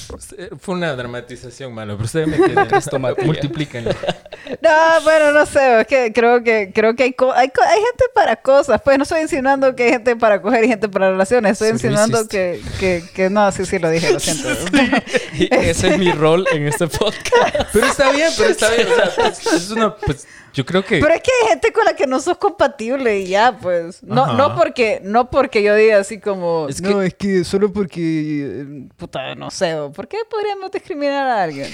Fue 0.60 0.74
una 0.74 0.94
dramatización, 0.96 1.72
malo, 1.74 1.94
pero 1.96 2.04
ustedes 2.06 2.28
me 2.28 2.36
entienden. 2.36 2.66
Crestomatía. 2.68 3.24
Multiplican. 3.24 3.84
No, 3.84 5.00
bueno, 5.04 5.32
no 5.32 5.46
sé, 5.46 5.80
es 5.82 5.86
que 5.86 6.12
creo 6.12 6.42
que 6.42 6.72
creo 6.74 6.94
que 6.96 7.04
hay, 7.04 7.12
co- 7.12 7.32
hay, 7.32 7.48
co- 7.50 7.62
hay 7.62 7.78
gente 7.80 8.04
para 8.14 8.36
cosas. 8.36 8.80
Pues 8.82 8.96
no 8.98 9.02
estoy 9.04 9.20
insinuando 9.22 9.74
que 9.76 9.84
hay 9.84 9.90
gente 9.90 10.16
para 10.16 10.40
coger 10.42 10.64
y 10.64 10.68
gente 10.68 10.88
para 10.88 11.10
relaciones. 11.10 11.52
Estoy 11.52 11.68
Sí, 11.68 11.72
insinuando 11.74 12.26
que, 12.28 12.60
que, 12.78 13.02
que 13.14 13.30
no, 13.30 13.50
sí, 13.52 13.64
sí 13.66 13.78
lo 13.78 13.90
dije, 13.90 14.12
lo 14.12 14.20
siento. 14.20 14.48
Y 15.34 15.48
ese 15.54 15.90
es 15.90 15.98
mi 15.98 16.10
rol 16.12 16.46
en 16.52 16.66
este 16.68 16.86
podcast. 16.88 17.68
Pero 17.72 17.86
está 17.86 18.10
bien, 18.12 18.30
pero 18.36 18.50
está 18.50 18.70
bien. 18.70 18.88
O 18.90 18.94
sea, 18.94 19.14
pues, 19.16 19.46
es 19.46 19.70
una, 19.70 19.96
pues, 19.96 20.26
yo 20.52 20.64
creo 20.66 20.84
que... 20.84 20.98
Pero 21.00 21.14
es 21.14 21.20
que 21.22 21.30
hay 21.42 21.48
gente 21.50 21.72
con 21.72 21.84
la 21.84 21.94
que 21.94 22.06
no 22.06 22.20
sos 22.20 22.36
compatible 22.38 23.20
y 23.20 23.26
ya, 23.28 23.56
pues. 23.60 24.02
No, 24.02 24.24
Ajá. 24.24 24.32
no 24.34 24.54
porque, 24.56 25.00
no 25.04 25.30
porque 25.30 25.62
yo 25.62 25.74
diga 25.74 25.98
así 25.98 26.18
como, 26.18 26.66
Es 26.68 26.80
no, 26.82 26.98
que- 27.00 27.06
es 27.06 27.14
que 27.14 27.44
solo 27.44 27.72
porque, 27.72 28.88
puta, 28.96 29.34
no 29.34 29.50
sé, 29.50 29.74
o 29.74 29.92
¿por 29.92 30.08
qué 30.08 30.18
podríamos 30.28 30.70
discriminar 30.70 31.26
a 31.28 31.42
alguien? 31.44 31.68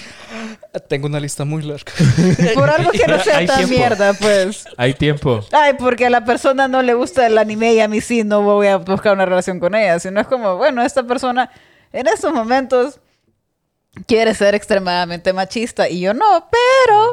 Tengo 0.88 1.06
una 1.06 1.20
lista 1.20 1.44
muy 1.44 1.62
larga. 1.62 1.92
Por 2.54 2.70
algo 2.70 2.90
que 2.90 3.06
no 3.06 3.18
sea 3.22 3.44
tan 3.46 3.58
tiempo. 3.58 3.74
mierda, 3.74 4.12
pues. 4.14 4.64
Hay 4.76 4.94
tiempo. 4.94 5.40
Ay, 5.52 5.74
porque 5.78 6.06
a 6.06 6.10
la 6.10 6.24
persona 6.24 6.68
no 6.68 6.82
le 6.82 6.94
gusta 6.94 7.26
el 7.26 7.38
anime 7.38 7.74
y 7.74 7.80
a 7.80 7.88
mí 7.88 8.00
sí, 8.00 8.24
no 8.24 8.42
voy 8.42 8.66
a 8.68 8.76
buscar 8.76 9.12
una 9.14 9.24
relación 9.26 9.58
con 9.60 9.74
ella. 9.74 9.98
Sino 9.98 10.20
es 10.20 10.26
como, 10.26 10.56
bueno, 10.56 10.82
esta 10.82 11.02
persona 11.02 11.50
en 11.92 12.06
estos 12.08 12.32
momentos 12.32 13.00
quiere 14.06 14.34
ser 14.34 14.54
extremadamente 14.54 15.32
machista 15.32 15.88
y 15.88 16.00
yo 16.00 16.12
no, 16.12 16.48
pero 16.50 16.62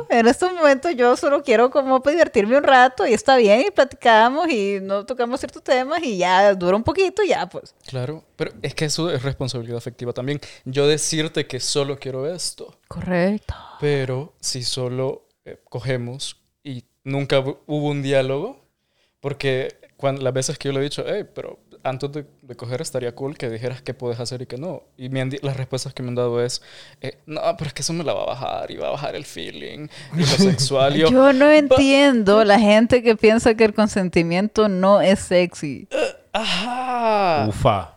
en 0.10 0.28
estos 0.28 0.54
momentos 0.54 0.96
yo 0.96 1.16
solo 1.18 1.44
quiero 1.44 1.70
como 1.70 2.00
divertirme 2.00 2.58
un 2.58 2.64
rato 2.64 3.06
y 3.08 3.14
está 3.14 3.38
bien 3.38 3.66
y 3.68 3.72
platicamos 3.72 4.50
y 4.50 4.80
no 4.82 5.06
tocamos 5.06 5.40
ciertos 5.40 5.64
temas 5.64 6.02
y 6.04 6.18
ya 6.18 6.54
dura 6.56 6.76
un 6.76 6.84
poquito 6.84 7.24
y 7.24 7.30
ya 7.30 7.48
pues. 7.48 7.74
Claro, 7.88 8.24
pero 8.36 8.52
es 8.62 8.74
que 8.76 8.86
eso 8.86 9.10
es 9.12 9.24
responsabilidad 9.24 9.78
afectiva 9.78 10.14
también. 10.14 10.40
Yo 10.66 10.88
decirte 10.88 11.48
que 11.48 11.60
solo 11.60 11.98
quiero 11.98 12.32
esto, 12.34 12.80
Correcto. 12.88 13.54
pero 13.80 14.34
si 14.40 14.64
solo 14.64 15.28
eh, 15.46 15.60
cogemos 15.70 16.38
y 16.64 16.86
nunca 17.04 17.40
hu- 17.40 17.58
hubo 17.66 17.90
un 17.90 18.02
diálogo, 18.02 18.64
porque 19.20 19.78
cuando, 19.98 20.22
las 20.22 20.34
veces 20.34 20.58
que 20.58 20.68
yo 20.70 20.74
le 20.74 20.80
he 20.80 20.84
dicho, 20.84 21.04
hey, 21.08 21.24
pero 21.34 21.60
antes 21.84 22.12
de, 22.12 22.26
de 22.42 22.56
coger 22.56 22.82
estaría 22.82 23.14
cool 23.14 23.38
que 23.38 23.50
dijeras 23.50 23.82
qué 23.82 23.94
puedes 23.94 24.20
hacer 24.20 24.42
y 24.42 24.46
qué 24.46 24.58
no. 24.58 24.84
Y 24.98 25.10
me 25.10 25.22
han 25.22 25.32
las 25.42 25.58
respuestas 25.58 25.94
que 25.94 26.02
me 26.04 26.10
han 26.10 26.16
dado 26.16 26.44
es, 26.44 26.62
eh, 27.02 27.18
no, 27.26 27.42
pero 27.58 27.68
es 27.68 27.74
que 27.74 27.82
eso 27.82 27.94
me 27.94 28.04
la 28.04 28.14
va 28.14 28.24
a 28.24 28.26
bajar 28.28 28.72
y 28.72 28.78
va 28.78 28.88
a 28.88 28.92
bajar 28.92 29.16
el 29.16 29.26
feeling 29.26 29.88
y 30.16 30.20
lo 30.20 30.26
sexual. 30.26 30.96
Yo, 30.96 31.10
Yo 31.10 31.34
no 31.34 31.50
entiendo 31.52 32.44
la 32.46 32.60
gente 32.60 33.04
que 33.04 33.16
piensa 33.16 33.54
que 33.56 33.66
el 33.66 33.74
consentimiento 33.74 34.70
no 34.70 35.02
es 35.02 35.20
sexy. 35.20 35.88
ajá. 36.32 37.48
Ufa. 37.50 37.90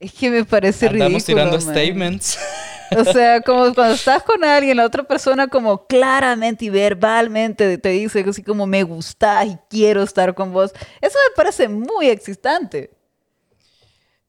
Es 0.00 0.12
que 0.12 0.30
me 0.30 0.44
parece 0.44 0.86
Andamos 0.88 1.24
ridículo. 1.24 1.36
tirando 1.48 1.64
man. 1.66 1.74
statements. 1.76 2.38
O 2.98 3.04
sea, 3.12 3.40
como 3.40 3.74
cuando 3.74 3.94
estás 3.94 4.22
con 4.22 4.42
alguien, 4.44 4.76
la 4.76 4.84
otra 4.86 5.02
persona 5.02 5.48
como 5.48 5.86
claramente 5.86 6.64
y 6.66 6.70
verbalmente 6.70 7.78
te 7.78 7.88
dice 7.90 8.24
así 8.28 8.42
como 8.42 8.66
me 8.66 8.82
gustas 8.82 9.46
y 9.46 9.56
quiero 9.70 10.02
estar 10.02 10.34
con 10.34 10.52
vos. 10.52 10.72
Eso 11.00 11.18
me 11.28 11.34
parece 11.36 11.68
muy 11.68 12.08
excitante. 12.08 12.90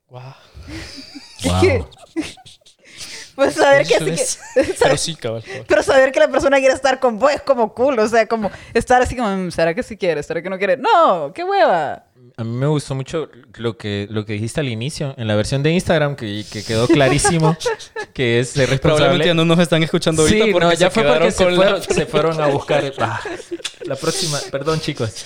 wow. 0.09 0.21
Es 1.43 1.51
Wow. 1.51 1.59
que- 1.61 1.85
pues 3.35 3.55
saber 3.55 3.85
que, 3.85 3.95
Eso 3.95 4.03
así 4.05 4.13
es- 4.13 4.39
que- 4.55 4.73
Pero 4.79 4.97
sí, 4.97 5.15
cabal. 5.15 5.43
cabal. 5.43 5.65
pero 5.67 5.83
saber 5.83 6.11
que 6.13 6.19
la 6.21 6.29
persona 6.29 6.57
quiere 6.59 6.73
estar 6.73 6.99
con 7.01 7.19
vos 7.19 7.31
es 7.33 7.41
como 7.41 7.73
cool, 7.73 7.99
o 7.99 8.07
sea, 8.07 8.27
como 8.27 8.49
estar 8.73 9.01
así 9.01 9.15
como, 9.15 9.27
"Mm, 9.29 9.51
¿será 9.51 9.73
que 9.73 9.83
sí 9.83 9.97
quiere? 9.97 10.23
¿Será 10.23 10.41
que 10.41 10.49
no 10.49 10.57
quiere? 10.57 10.77
No, 10.77 11.33
qué 11.33 11.43
hueva. 11.43 12.05
A 12.35 12.43
mí 12.43 12.49
me 12.49 12.65
gustó 12.65 12.95
mucho 12.95 13.29
lo 13.57 13.77
que, 13.77 14.07
lo 14.09 14.25
que 14.25 14.33
dijiste 14.33 14.59
al 14.59 14.67
inicio, 14.67 15.13
en 15.17 15.27
la 15.27 15.35
versión 15.35 15.61
de 15.61 15.71
Instagram, 15.71 16.15
que, 16.15 16.43
que 16.51 16.63
quedó 16.63 16.87
clarísimo, 16.87 17.55
que 18.13 18.39
es 18.39 18.49
ser 18.49 18.79
Probablemente 18.79 19.25
ya 19.25 19.33
responsable. 19.33 19.33
no 19.35 19.45
nos 19.45 19.59
están 19.59 19.83
escuchando 19.83 20.23
ahorita 20.23 20.45
Sí, 20.45 20.51
porque 20.51 20.65
no, 20.65 20.73
ya 20.73 20.77
se 20.77 20.89
fue 20.89 21.03
porque 21.03 21.31
se 21.31 21.45
fueron, 21.55 21.81
se 21.89 22.05
fueron 22.07 22.41
a 22.41 22.47
buscar. 22.47 22.91
Ah, 22.99 23.19
la 23.85 23.95
próxima, 23.95 24.39
perdón 24.51 24.79
chicos, 24.79 25.25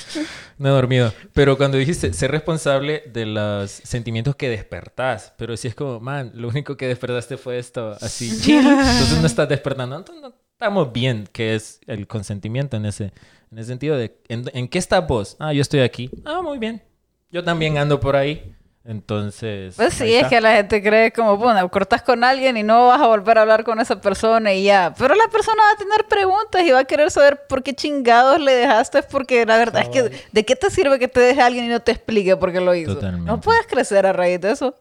no 0.57 0.67
he 0.67 0.71
dormido. 0.71 1.13
Pero 1.33 1.57
cuando 1.57 1.77
dijiste 1.77 2.11
ser 2.11 2.31
responsable 2.31 3.03
de 3.13 3.25
los 3.25 3.71
sentimientos 3.71 4.35
que 4.35 4.49
despertás, 4.49 5.33
pero 5.37 5.55
si 5.55 5.69
es 5.69 5.75
como, 5.75 5.99
man, 6.01 6.31
lo 6.35 6.49
único 6.49 6.75
que 6.75 6.87
despertaste 6.87 7.37
fue 7.37 7.57
esto, 7.57 7.95
así, 8.01 8.29
entonces 8.29 9.19
no 9.21 9.27
estás 9.27 9.47
despertando. 9.47 9.95
Entonces 9.97 10.21
no 10.21 10.33
estamos 10.51 10.91
bien, 10.91 11.29
que 11.31 11.55
es 11.55 11.79
el 11.87 12.05
consentimiento 12.07 12.75
en 12.75 12.85
ese, 12.85 13.13
en 13.51 13.59
ese 13.59 13.67
sentido 13.67 13.95
de, 13.95 14.17
¿en, 14.27 14.43
en 14.53 14.67
qué 14.67 14.79
estás 14.79 15.07
vos? 15.07 15.37
Ah, 15.39 15.53
yo 15.53 15.61
estoy 15.61 15.79
aquí. 15.81 16.09
Ah, 16.25 16.41
muy 16.41 16.57
bien. 16.57 16.81
Yo 17.29 17.43
también 17.43 17.77
ando 17.77 17.99
por 17.99 18.15
ahí. 18.15 18.53
Entonces. 18.87 19.75
Pues 19.75 19.95
sí, 19.95 20.15
es 20.15 20.27
que 20.27 20.39
la 20.39 20.55
gente 20.55 20.81
cree 20.81 21.11
como, 21.11 21.35
bueno, 21.35 21.69
cortas 21.69 22.01
con 22.01 22.23
alguien 22.23 22.55
y 22.55 22.63
no 22.63 22.87
vas 22.87 23.01
a 23.01 23.07
volver 23.07 23.37
a 23.37 23.41
hablar 23.41 23.65
con 23.65 23.81
esa 23.81 23.99
persona 23.99 24.53
y 24.53 24.63
ya. 24.63 24.93
Pero 24.97 25.13
la 25.13 25.27
persona 25.27 25.61
va 25.61 25.73
a 25.73 25.77
tener 25.77 26.05
preguntas 26.07 26.63
y 26.63 26.71
va 26.71 26.79
a 26.79 26.85
querer 26.85 27.11
saber 27.11 27.47
por 27.49 27.63
qué 27.63 27.73
chingados 27.73 28.39
le 28.39 28.53
dejaste, 28.53 29.03
porque 29.03 29.45
la 29.45 29.57
verdad 29.57 29.81
es 29.81 29.89
que, 29.89 30.25
¿de 30.31 30.45
qué 30.45 30.55
te 30.55 30.69
sirve 30.69 30.99
que 30.99 31.09
te 31.09 31.19
deje 31.19 31.41
alguien 31.41 31.65
y 31.65 31.67
no 31.67 31.81
te 31.81 31.91
explique 31.91 32.37
por 32.37 32.53
qué 32.53 32.61
lo 32.61 32.73
hizo? 32.73 32.93
Totalmente. 32.93 33.29
No 33.29 33.41
puedes 33.41 33.67
crecer 33.67 34.05
a 34.05 34.13
raíz 34.13 34.39
de 34.39 34.51
eso. 34.51 34.73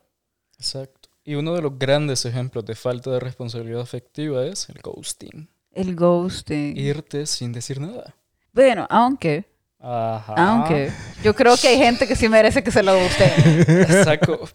Exacto. 0.56 1.08
Y 1.24 1.34
uno 1.34 1.56
de 1.56 1.62
los 1.62 1.76
grandes 1.76 2.24
ejemplos 2.26 2.64
de 2.64 2.76
falta 2.76 3.10
de 3.10 3.18
responsabilidad 3.18 3.80
afectiva 3.80 4.44
es 4.46 4.68
el 4.68 4.80
ghosting. 4.80 5.48
El 5.72 5.96
ghosting. 5.96 6.76
Irte 6.76 7.26
sin 7.26 7.52
decir 7.52 7.80
nada. 7.80 8.14
Bueno, 8.52 8.86
aunque, 8.88 9.46
Ajá. 9.88 10.34
aunque, 10.36 10.90
yo 11.22 11.32
creo 11.34 11.56
que 11.56 11.68
hay 11.68 11.76
gente 11.78 12.08
que 12.08 12.16
sí 12.16 12.28
merece 12.28 12.64
que 12.64 12.72
se 12.72 12.82
lo 12.82 12.98
guste. 12.98 14.04
Saco. 14.04 14.48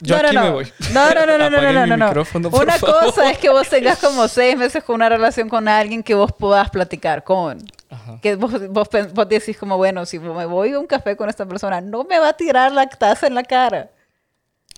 Yo 0.00 0.16
no, 0.16 0.22
no, 0.22 0.28
aquí 0.28 0.36
no. 0.36 0.42
me 0.44 0.50
voy. 0.50 0.72
No, 0.92 1.10
no, 1.14 1.26
no, 1.26 1.36
no, 1.38 1.50
no, 1.50 1.60
no, 1.72 1.86
no, 1.86 1.96
no. 1.98 2.06
micrófono, 2.06 2.50
por 2.50 2.62
Una 2.64 2.72
favor. 2.78 3.04
cosa 3.04 3.30
es 3.30 3.36
que 3.36 3.50
vos 3.50 3.68
tengas 3.68 3.98
como 3.98 4.26
seis 4.28 4.56
meses 4.56 4.82
con 4.82 4.94
una 4.94 5.08
relación 5.10 5.48
con 5.50 5.68
alguien 5.68 6.02
que 6.02 6.14
vos 6.14 6.32
puedas 6.32 6.70
platicar 6.70 7.22
con. 7.22 7.58
Ajá. 7.90 8.18
Que 8.22 8.36
vos, 8.36 8.52
vos, 8.70 8.88
vos 9.12 9.28
decís 9.28 9.58
como, 9.58 9.76
bueno, 9.76 10.06
si 10.06 10.18
me 10.18 10.46
voy 10.46 10.72
a 10.72 10.78
un 10.78 10.86
café 10.86 11.16
con 11.16 11.28
esta 11.28 11.44
persona, 11.44 11.80
no 11.82 12.04
me 12.04 12.18
va 12.18 12.28
a 12.30 12.32
tirar 12.32 12.72
la 12.72 12.86
taza 12.88 13.26
en 13.26 13.34
la 13.34 13.42
cara. 13.42 13.90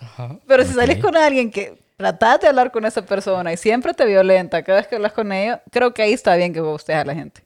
Ajá. 0.02 0.36
Pero 0.46 0.64
si 0.64 0.72
salís 0.74 0.96
Ok. 0.96 1.02
con 1.02 1.16
alguien 1.16 1.50
que 1.52 1.78
tratás 1.96 2.40
de 2.40 2.48
hablar 2.48 2.72
con 2.72 2.84
esa 2.84 3.02
persona 3.02 3.52
y 3.52 3.56
siempre 3.56 3.94
te 3.94 4.06
violenta 4.06 4.62
cada 4.62 4.78
vez 4.78 4.88
que 4.88 4.96
hablas 4.96 5.12
con 5.12 5.30
ellos, 5.32 5.58
creo 5.70 5.92
que 5.94 6.02
ahí 6.02 6.12
está 6.12 6.34
bien 6.34 6.52
que 6.52 6.60
vos 6.60 6.88
a 6.88 7.04
la 7.04 7.14
gente. 7.14 7.42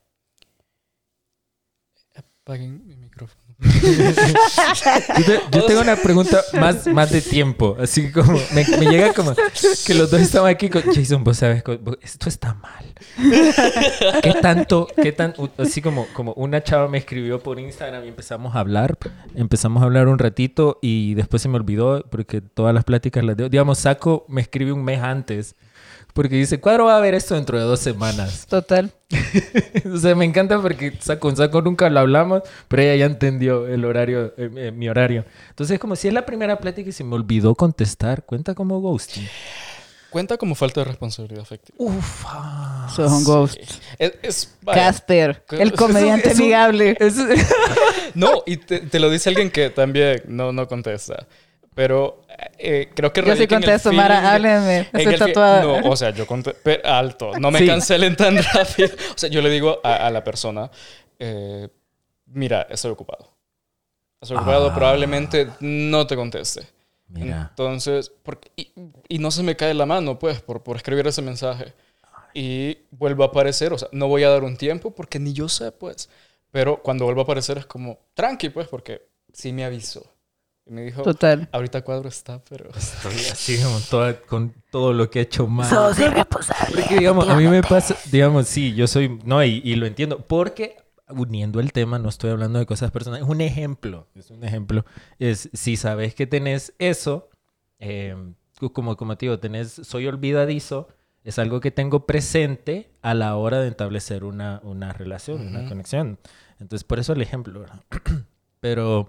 Apaguen 2.47 2.87
mi 2.87 2.95
micrófono. 2.97 3.43
Yo, 3.65 5.25
te- 5.25 5.41
yo 5.53 5.65
tengo 5.65 5.81
una 5.81 5.97
pregunta 5.97 6.43
más, 6.61 6.87
más 6.89 7.11
de 7.11 7.23
tiempo. 7.23 7.75
Así 7.81 8.11
como 8.13 8.33
me, 8.53 8.67
me 8.79 8.87
llega 8.91 9.15
como 9.15 9.33
que 9.87 9.95
los 9.95 10.11
dos 10.11 10.21
estaban 10.21 10.51
aquí 10.51 10.69
con 10.69 10.83
Jason, 10.83 11.25
vos 11.25 11.39
sabes, 11.39 11.63
vos- 11.81 11.97
esto 12.03 12.29
está 12.29 12.53
mal. 12.55 12.93
¿Qué 14.23 14.35
tanto, 14.43 14.89
qué 15.01 15.13
tan, 15.13 15.33
así 15.57 15.81
como, 15.81 16.07
como 16.13 16.33
una 16.35 16.63
chava 16.63 16.87
me 16.89 16.99
escribió 16.99 17.41
por 17.41 17.59
Instagram 17.59 18.05
y 18.05 18.09
empezamos 18.09 18.55
a 18.55 18.61
hablar, 18.61 18.99
empezamos 19.35 19.83
a 19.83 19.87
hablar 19.87 20.09
un 20.09 20.19
ratito 20.19 20.79
y 20.83 21.15
después 21.15 21.41
se 21.41 21.49
me 21.49 21.57
olvidó 21.57 22.05
porque 22.11 22.43
todas 22.43 22.75
las 22.75 22.85
pláticas 22.85 23.25
las 23.25 23.37
debo. 23.39 23.49
Digamos, 23.49 23.79
Saco 23.79 24.27
me 24.29 24.43
escribe 24.43 24.73
un 24.73 24.85
mes 24.85 25.01
antes 25.01 25.55
porque 26.15 26.37
dice, 26.37 26.61
Cuadro 26.61 26.87
va 26.87 26.97
a 26.97 27.01
ver 27.01 27.13
esto 27.15 27.35
dentro 27.35 27.59
de 27.59 27.65
dos 27.65 27.81
semanas. 27.81 28.47
Total. 28.49 28.91
o 29.93 29.99
sea, 29.99 30.15
me 30.15 30.25
encanta 30.25 30.61
porque 30.63 30.97
con 31.19 31.37
Saco 31.37 31.61
nunca 31.61 31.91
lo 31.91 32.01
hablamos, 32.01 32.43
pero 32.69 32.83
ella 32.83 32.95
ya 32.97 33.07
entendió 33.07 33.67
el 33.67 33.85
horario, 33.85 34.33
eh, 34.37 34.49
eh, 34.57 34.71
mi 34.71 34.89
horario. 34.89 35.25
Entonces, 35.51 35.79
como 35.79 35.97
si 35.97 36.09
es 36.09 36.15
la 36.15 36.25
primera 36.25 36.59
plática 36.59 36.89
y 36.89 36.93
se 36.93 37.05
me 37.05 37.17
olvidó 37.17 37.55
contestar, 37.57 38.23
cuenta 38.25 38.55
como 38.55 38.81
ghosting. 38.81 39.29
Cuenta 40.09 40.37
como 40.37 40.55
falta 40.55 40.83
de 40.83 40.85
responsabilidad 40.85 41.43
afectiva. 41.43 41.77
Ufa. 41.77 42.89
Sos 42.95 43.11
un 43.11 43.25
ghost. 43.25 43.57
Es, 43.99 44.13
es-. 44.23 44.55
Casper, 44.65 45.45
el 45.51 45.73
comediante 45.73 46.31
eso- 46.31 46.41
amigable. 46.41 46.97
No, 48.15 48.45
y 48.47 48.59
te, 48.59 48.79
te 48.79 49.01
lo 49.01 49.11
dice 49.11 49.31
alguien 49.31 49.51
que 49.51 49.71
también 49.71 50.23
no, 50.29 50.53
no 50.53 50.69
contesta. 50.69 51.27
Pero 51.75 52.23
eh, 52.59 52.91
creo 52.95 53.13
que 53.13 53.23
Yo 53.25 53.35
sí 53.35 53.49
contesto, 53.49 53.93
Mara, 53.93 54.31
háblenme. 54.33 54.89
en 54.93 55.01
Estoy 55.01 55.17
tatuada. 55.19 55.63
No, 55.63 55.91
o 55.91 55.97
sea, 55.97 56.11
yo 56.11 56.27
contesto. 56.27 56.71
Alto, 56.85 57.33
no 57.39 57.51
me 57.51 57.59
Sí. 57.59 57.67
cancelen 57.67 58.15
tan 58.17 58.37
rápido. 58.55 58.91
O 59.15 59.19
sea, 59.19 59.29
yo 59.29 59.43
le 59.43 59.51
digo 59.51 59.81
a, 59.83 60.07
a 60.07 60.11
la 60.11 60.23
persona, 60.23 60.71
eh, 61.19 61.69
mira, 62.27 62.67
estoy 62.71 62.93
ocupado. 62.93 63.33
Estoy 64.21 64.37
ocupado, 64.37 64.71
Ah. 64.71 64.75
probablemente 64.75 65.49
no 65.61 66.07
te 66.07 66.15
conteste. 66.17 66.63
Mira. 67.09 67.49
Entonces, 67.51 68.11
porque, 68.23 68.51
y, 68.57 68.73
y 69.09 69.19
no 69.19 69.31
se 69.31 69.43
me 69.43 69.57
cae 69.57 69.75
la 69.75 69.85
mano, 69.87 70.19
pues, 70.19 70.41
por, 70.41 70.63
por 70.63 70.77
escribir 70.77 71.07
ese 71.07 71.23
mensaje. 71.23 71.73
Y 72.33 72.79
vuelve 72.91 73.23
a 73.23 73.27
aparecer, 73.29 73.73
o 73.73 73.79
sea, 73.79 73.89
no 73.93 74.09
voy 74.09 74.23
a 74.25 74.31
dar 74.31 74.43
un 74.45 74.57
tiempo 74.57 74.93
porque 74.95 75.19
ni 75.19 75.33
yo 75.33 75.49
sé, 75.49 75.71
pues. 75.73 76.09
Pero 76.51 76.83
cuando 76.83 77.05
vuelve 77.05 77.21
a 77.21 77.25
aparecer 77.25 77.59
es 77.59 77.67
como, 77.67 77.99
tranqui, 78.15 78.49
pues, 78.49 78.69
porque 78.69 79.07
sí 79.33 79.53
me 79.53 79.65
avisó. 79.65 80.14
Y 80.67 80.73
me 80.73 80.83
dijo, 80.83 81.03
Total. 81.03 81.49
ahorita 81.53 81.83
cuadro 81.83 82.09
está, 82.09 82.43
pero... 82.45 82.71
Estoy 82.77 83.13
así 83.31 83.63
como 83.63 83.79
toda- 83.81 84.19
con 84.23 84.55
todo 84.71 84.93
lo 84.93 85.11
que 85.11 85.19
he 85.19 85.23
hecho 85.23 85.47
mal. 85.47 85.69
Sos 85.69 85.99
irresponsable. 85.99 86.81
Porque, 86.81 86.99
digamos, 86.99 87.29
a 87.29 87.37
mí 87.37 87.47
me 87.47 87.63
pasa, 87.63 87.97
digamos, 88.11 88.49
sí, 88.49 88.75
yo 88.75 88.87
soy, 88.87 89.19
no, 89.25 89.45
y, 89.45 89.61
y 89.63 89.77
lo 89.77 89.85
entiendo, 89.87 90.19
porque 90.27 90.77
uniendo 91.09 91.61
el 91.61 91.73
tema, 91.73 91.99
no 91.99 92.09
estoy 92.09 92.31
hablando 92.31 92.59
de 92.59 92.65
cosas 92.67 92.91
personales, 92.91 93.27
es 93.27 93.31
un 93.31 93.43
ejemplo, 93.43 94.09
es 94.15 94.31
un 94.31 94.43
ejemplo, 94.43 94.87
es 95.19 95.51
si 95.53 95.77
sabes 95.77 96.15
que 96.15 96.27
tenés 96.27 96.73
eso, 96.79 97.29
eh, 97.79 98.17
como, 98.73 98.97
como 98.97 99.19
te 99.19 99.27
digo, 99.27 99.39
tenés, 99.39 99.69
soy 99.85 100.07
olvidadizo, 100.07 100.89
es 101.25 101.39
algo 101.39 101.61
que 101.61 101.71
tengo 101.71 102.07
presente 102.07 102.91
a 103.03 103.13
la 103.13 103.37
hora 103.37 103.61
de 103.61 103.69
establecer 103.69 104.25
una, 104.25 104.61
una 104.65 104.95
relación, 104.95 105.47
una 105.47 105.69
conexión. 105.69 106.19
Entonces, 106.59 106.85
por 106.85 106.99
eso 106.99 107.13
el 107.13 107.21
ejemplo, 107.21 107.61
¿verdad? 107.61 107.83
Pero, 108.61 109.09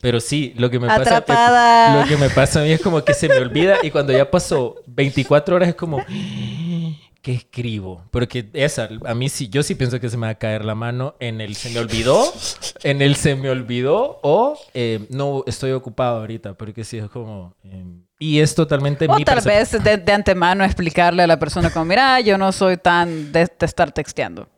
pero 0.00 0.20
sí, 0.20 0.54
lo 0.56 0.70
que 0.70 0.78
me 0.78 0.86
pasa... 0.86 1.16
Atrapada. 1.18 2.02
Lo 2.02 2.08
que 2.08 2.16
me 2.16 2.30
pasa 2.30 2.60
a 2.60 2.64
mí 2.64 2.70
es 2.70 2.80
como 2.80 3.02
que 3.02 3.14
se 3.14 3.28
me 3.28 3.38
olvida 3.38 3.76
y 3.82 3.90
cuando 3.90 4.12
ya 4.12 4.30
pasó 4.30 4.76
24 4.86 5.56
horas 5.56 5.68
es 5.70 5.74
como, 5.74 6.04
¿qué 7.22 7.32
escribo? 7.32 8.04
Porque 8.10 8.48
esa, 8.52 8.88
a 9.04 9.14
mí 9.14 9.28
sí, 9.28 9.48
yo 9.48 9.62
sí 9.62 9.74
pienso 9.74 9.98
que 9.98 10.08
se 10.08 10.16
me 10.16 10.26
va 10.26 10.30
a 10.30 10.34
caer 10.36 10.64
la 10.64 10.76
mano 10.76 11.16
en 11.18 11.40
el 11.40 11.56
se 11.56 11.70
me 11.70 11.80
olvidó, 11.80 12.32
en 12.84 13.02
el 13.02 13.16
se 13.16 13.34
me 13.34 13.50
olvidó 13.50 14.20
o 14.22 14.56
eh, 14.72 15.04
no 15.10 15.42
estoy 15.46 15.72
ocupado 15.72 16.18
ahorita, 16.20 16.54
porque 16.54 16.84
sí 16.84 16.98
es 16.98 17.08
como... 17.10 17.54
eh, 17.64 17.84
y 18.20 18.40
es 18.40 18.54
totalmente 18.54 19.06
O 19.08 19.14
mi 19.14 19.24
tal 19.24 19.40
vez 19.42 19.70
de, 19.82 19.96
de 19.96 20.12
antemano 20.12 20.64
explicarle 20.64 21.22
a 21.22 21.26
la 21.26 21.38
persona 21.38 21.70
como, 21.70 21.84
mira, 21.84 22.20
yo 22.20 22.36
no 22.36 22.50
soy 22.50 22.76
tan 22.76 23.32
de, 23.32 23.46
de 23.46 23.66
estar 23.66 23.92
texteando. 23.92 24.48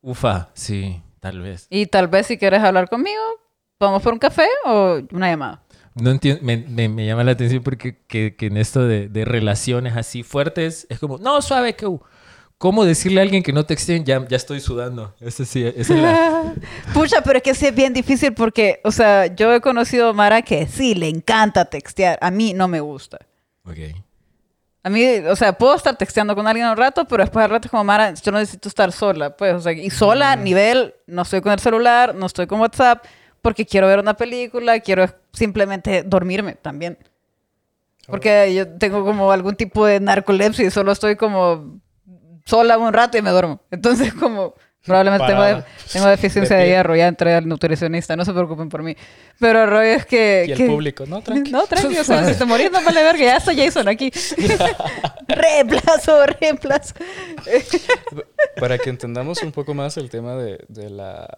Ufa, 0.00 0.50
sí, 0.54 1.00
tal 1.20 1.40
vez. 1.40 1.66
Y 1.70 1.86
tal 1.86 2.08
vez 2.08 2.26
si 2.26 2.38
quieres 2.38 2.62
hablar 2.62 2.88
conmigo, 2.88 3.20
vamos 3.86 4.02
por 4.02 4.12
un 4.12 4.18
café 4.18 4.46
o 4.64 5.00
una 5.12 5.28
llamada. 5.30 5.62
no 5.94 6.10
entiendo, 6.10 6.42
me, 6.42 6.56
me- 6.56 6.88
me 6.88 7.06
llama 7.06 7.24
la 7.24 7.32
atención 7.32 7.62
porque 7.62 7.98
que, 8.06 8.34
que 8.36 8.46
en 8.46 8.56
esto 8.56 8.86
de, 8.86 9.08
de 9.08 9.24
relaciones 9.24 9.96
así 9.96 10.22
fuertes 10.22 10.86
es 10.90 10.98
como, 10.98 11.18
no, 11.18 11.40
suave, 11.42 11.74
que 11.74 11.86
¿Cómo 12.58 12.84
decirle 12.84 13.18
a 13.20 13.24
alguien 13.24 13.42
que 13.42 13.52
no 13.52 13.66
texten? 13.66 14.04
Ya, 14.04 14.24
ya 14.28 14.36
estoy 14.36 14.60
sudando. 14.60 15.12
Esa 15.20 15.44
sí, 15.44 15.64
esa 15.66 15.94
es 15.94 16.00
la... 16.00 16.54
Pucha, 16.94 17.20
pero 17.20 17.38
es 17.38 17.42
que 17.42 17.56
sí 17.56 17.66
es 17.66 17.74
bien 17.74 17.92
difícil 17.92 18.34
porque, 18.34 18.80
o 18.84 18.92
sea, 18.92 19.26
yo 19.34 19.52
he 19.52 19.60
conocido 19.60 20.10
a 20.10 20.12
Mara 20.12 20.42
que 20.42 20.68
sí, 20.68 20.94
le 20.94 21.08
encanta 21.08 21.64
textear. 21.64 22.18
A 22.20 22.30
mí 22.30 22.54
no 22.54 22.68
me 22.68 22.78
gusta. 22.78 23.18
Ok. 23.64 23.78
A 24.84 24.90
mí, 24.90 25.04
o 25.28 25.34
sea, 25.34 25.52
puedo 25.54 25.74
estar 25.74 25.96
texteando 25.96 26.36
con 26.36 26.46
alguien 26.46 26.68
un 26.68 26.76
rato, 26.76 27.04
pero 27.04 27.24
después 27.24 27.42
al 27.44 27.50
rato 27.50 27.66
es 27.66 27.70
como, 27.72 27.82
Mara, 27.82 28.14
yo 28.14 28.30
necesito 28.30 28.68
estar 28.68 28.92
sola. 28.92 29.36
Pues, 29.36 29.54
o 29.54 29.60
sea, 29.60 29.72
y 29.72 29.90
sola 29.90 30.30
a 30.30 30.36
nivel, 30.36 30.94
no 31.08 31.22
estoy 31.22 31.40
con 31.40 31.50
el 31.50 31.58
celular, 31.58 32.14
no 32.14 32.26
estoy 32.26 32.46
con 32.46 32.60
WhatsApp, 32.60 33.04
porque 33.42 33.66
quiero 33.66 33.86
ver 33.88 33.98
una 33.98 34.14
película, 34.14 34.80
quiero 34.80 35.06
simplemente 35.32 36.02
dormirme 36.04 36.54
también. 36.54 36.96
Porque 38.06 38.52
yo 38.54 38.66
tengo 38.78 39.04
como 39.04 39.30
algún 39.30 39.54
tipo 39.56 39.86
de 39.86 40.00
narcolepsia 40.00 40.66
y 40.66 40.70
solo 40.70 40.92
estoy 40.92 41.16
como 41.16 41.80
sola 42.44 42.76
un 42.78 42.92
rato 42.92 43.16
y 43.18 43.22
me 43.22 43.30
duermo. 43.30 43.60
Entonces, 43.70 44.12
como 44.20 44.54
probablemente 44.84 45.26
tengo, 45.28 45.42
de- 45.44 45.62
tengo 45.92 46.06
deficiencia 46.08 46.56
De 46.56 46.62
de, 46.64 46.68
hierro, 46.70 46.96
ya 46.96 47.06
entré 47.06 47.34
al 47.34 47.46
nutricionista, 47.46 48.16
no 48.16 48.24
se 48.24 48.32
preocupen 48.32 48.68
por 48.68 48.82
mí. 48.82 48.96
Pero 49.38 49.62
el 49.62 49.70
rollo 49.70 49.82
es 49.90 50.04
que... 50.06 50.44
Y 50.48 50.50
el 50.52 50.58
que- 50.58 50.66
público, 50.66 51.06
no, 51.06 51.22
tranqui. 51.22 51.52
No, 51.52 51.64
tranqui, 51.66 51.96
o 51.98 52.02
sea, 52.04 52.24
si 52.32 52.36
te 52.36 52.44
morís 52.44 52.70
no 52.72 52.82
vale 52.82 53.02
verga, 53.04 53.20
ya 53.24 53.36
está 53.36 53.54
Jason 53.54 53.86
aquí. 53.86 54.10
reemplazo, 55.28 56.26
reemplazo. 56.26 56.94
Para 58.58 58.78
que 58.78 58.90
entendamos 58.90 59.42
un 59.42 59.52
poco 59.52 59.74
más 59.74 59.96
el 59.96 60.10
tema 60.10 60.34
de, 60.34 60.64
de 60.68 60.90
la 60.90 61.28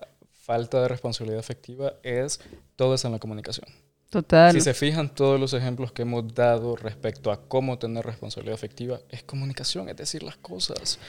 falta 0.44 0.82
de 0.82 0.88
responsabilidad 0.88 1.40
afectiva, 1.40 1.94
es 2.02 2.40
todo 2.76 2.94
es 2.94 3.04
en 3.04 3.12
la 3.12 3.18
comunicación. 3.18 3.66
Total. 4.10 4.52
Si 4.52 4.60
se 4.60 4.74
fijan, 4.74 5.12
todos 5.12 5.40
los 5.40 5.54
ejemplos 5.54 5.90
que 5.90 6.02
hemos 6.02 6.32
dado 6.32 6.76
respecto 6.76 7.32
a 7.32 7.48
cómo 7.48 7.80
tener 7.80 8.06
responsabilidad 8.06 8.54
afectiva 8.54 9.00
es 9.08 9.24
comunicación, 9.24 9.88
es 9.88 9.96
decir 9.96 10.22
las 10.22 10.36
cosas. 10.36 11.00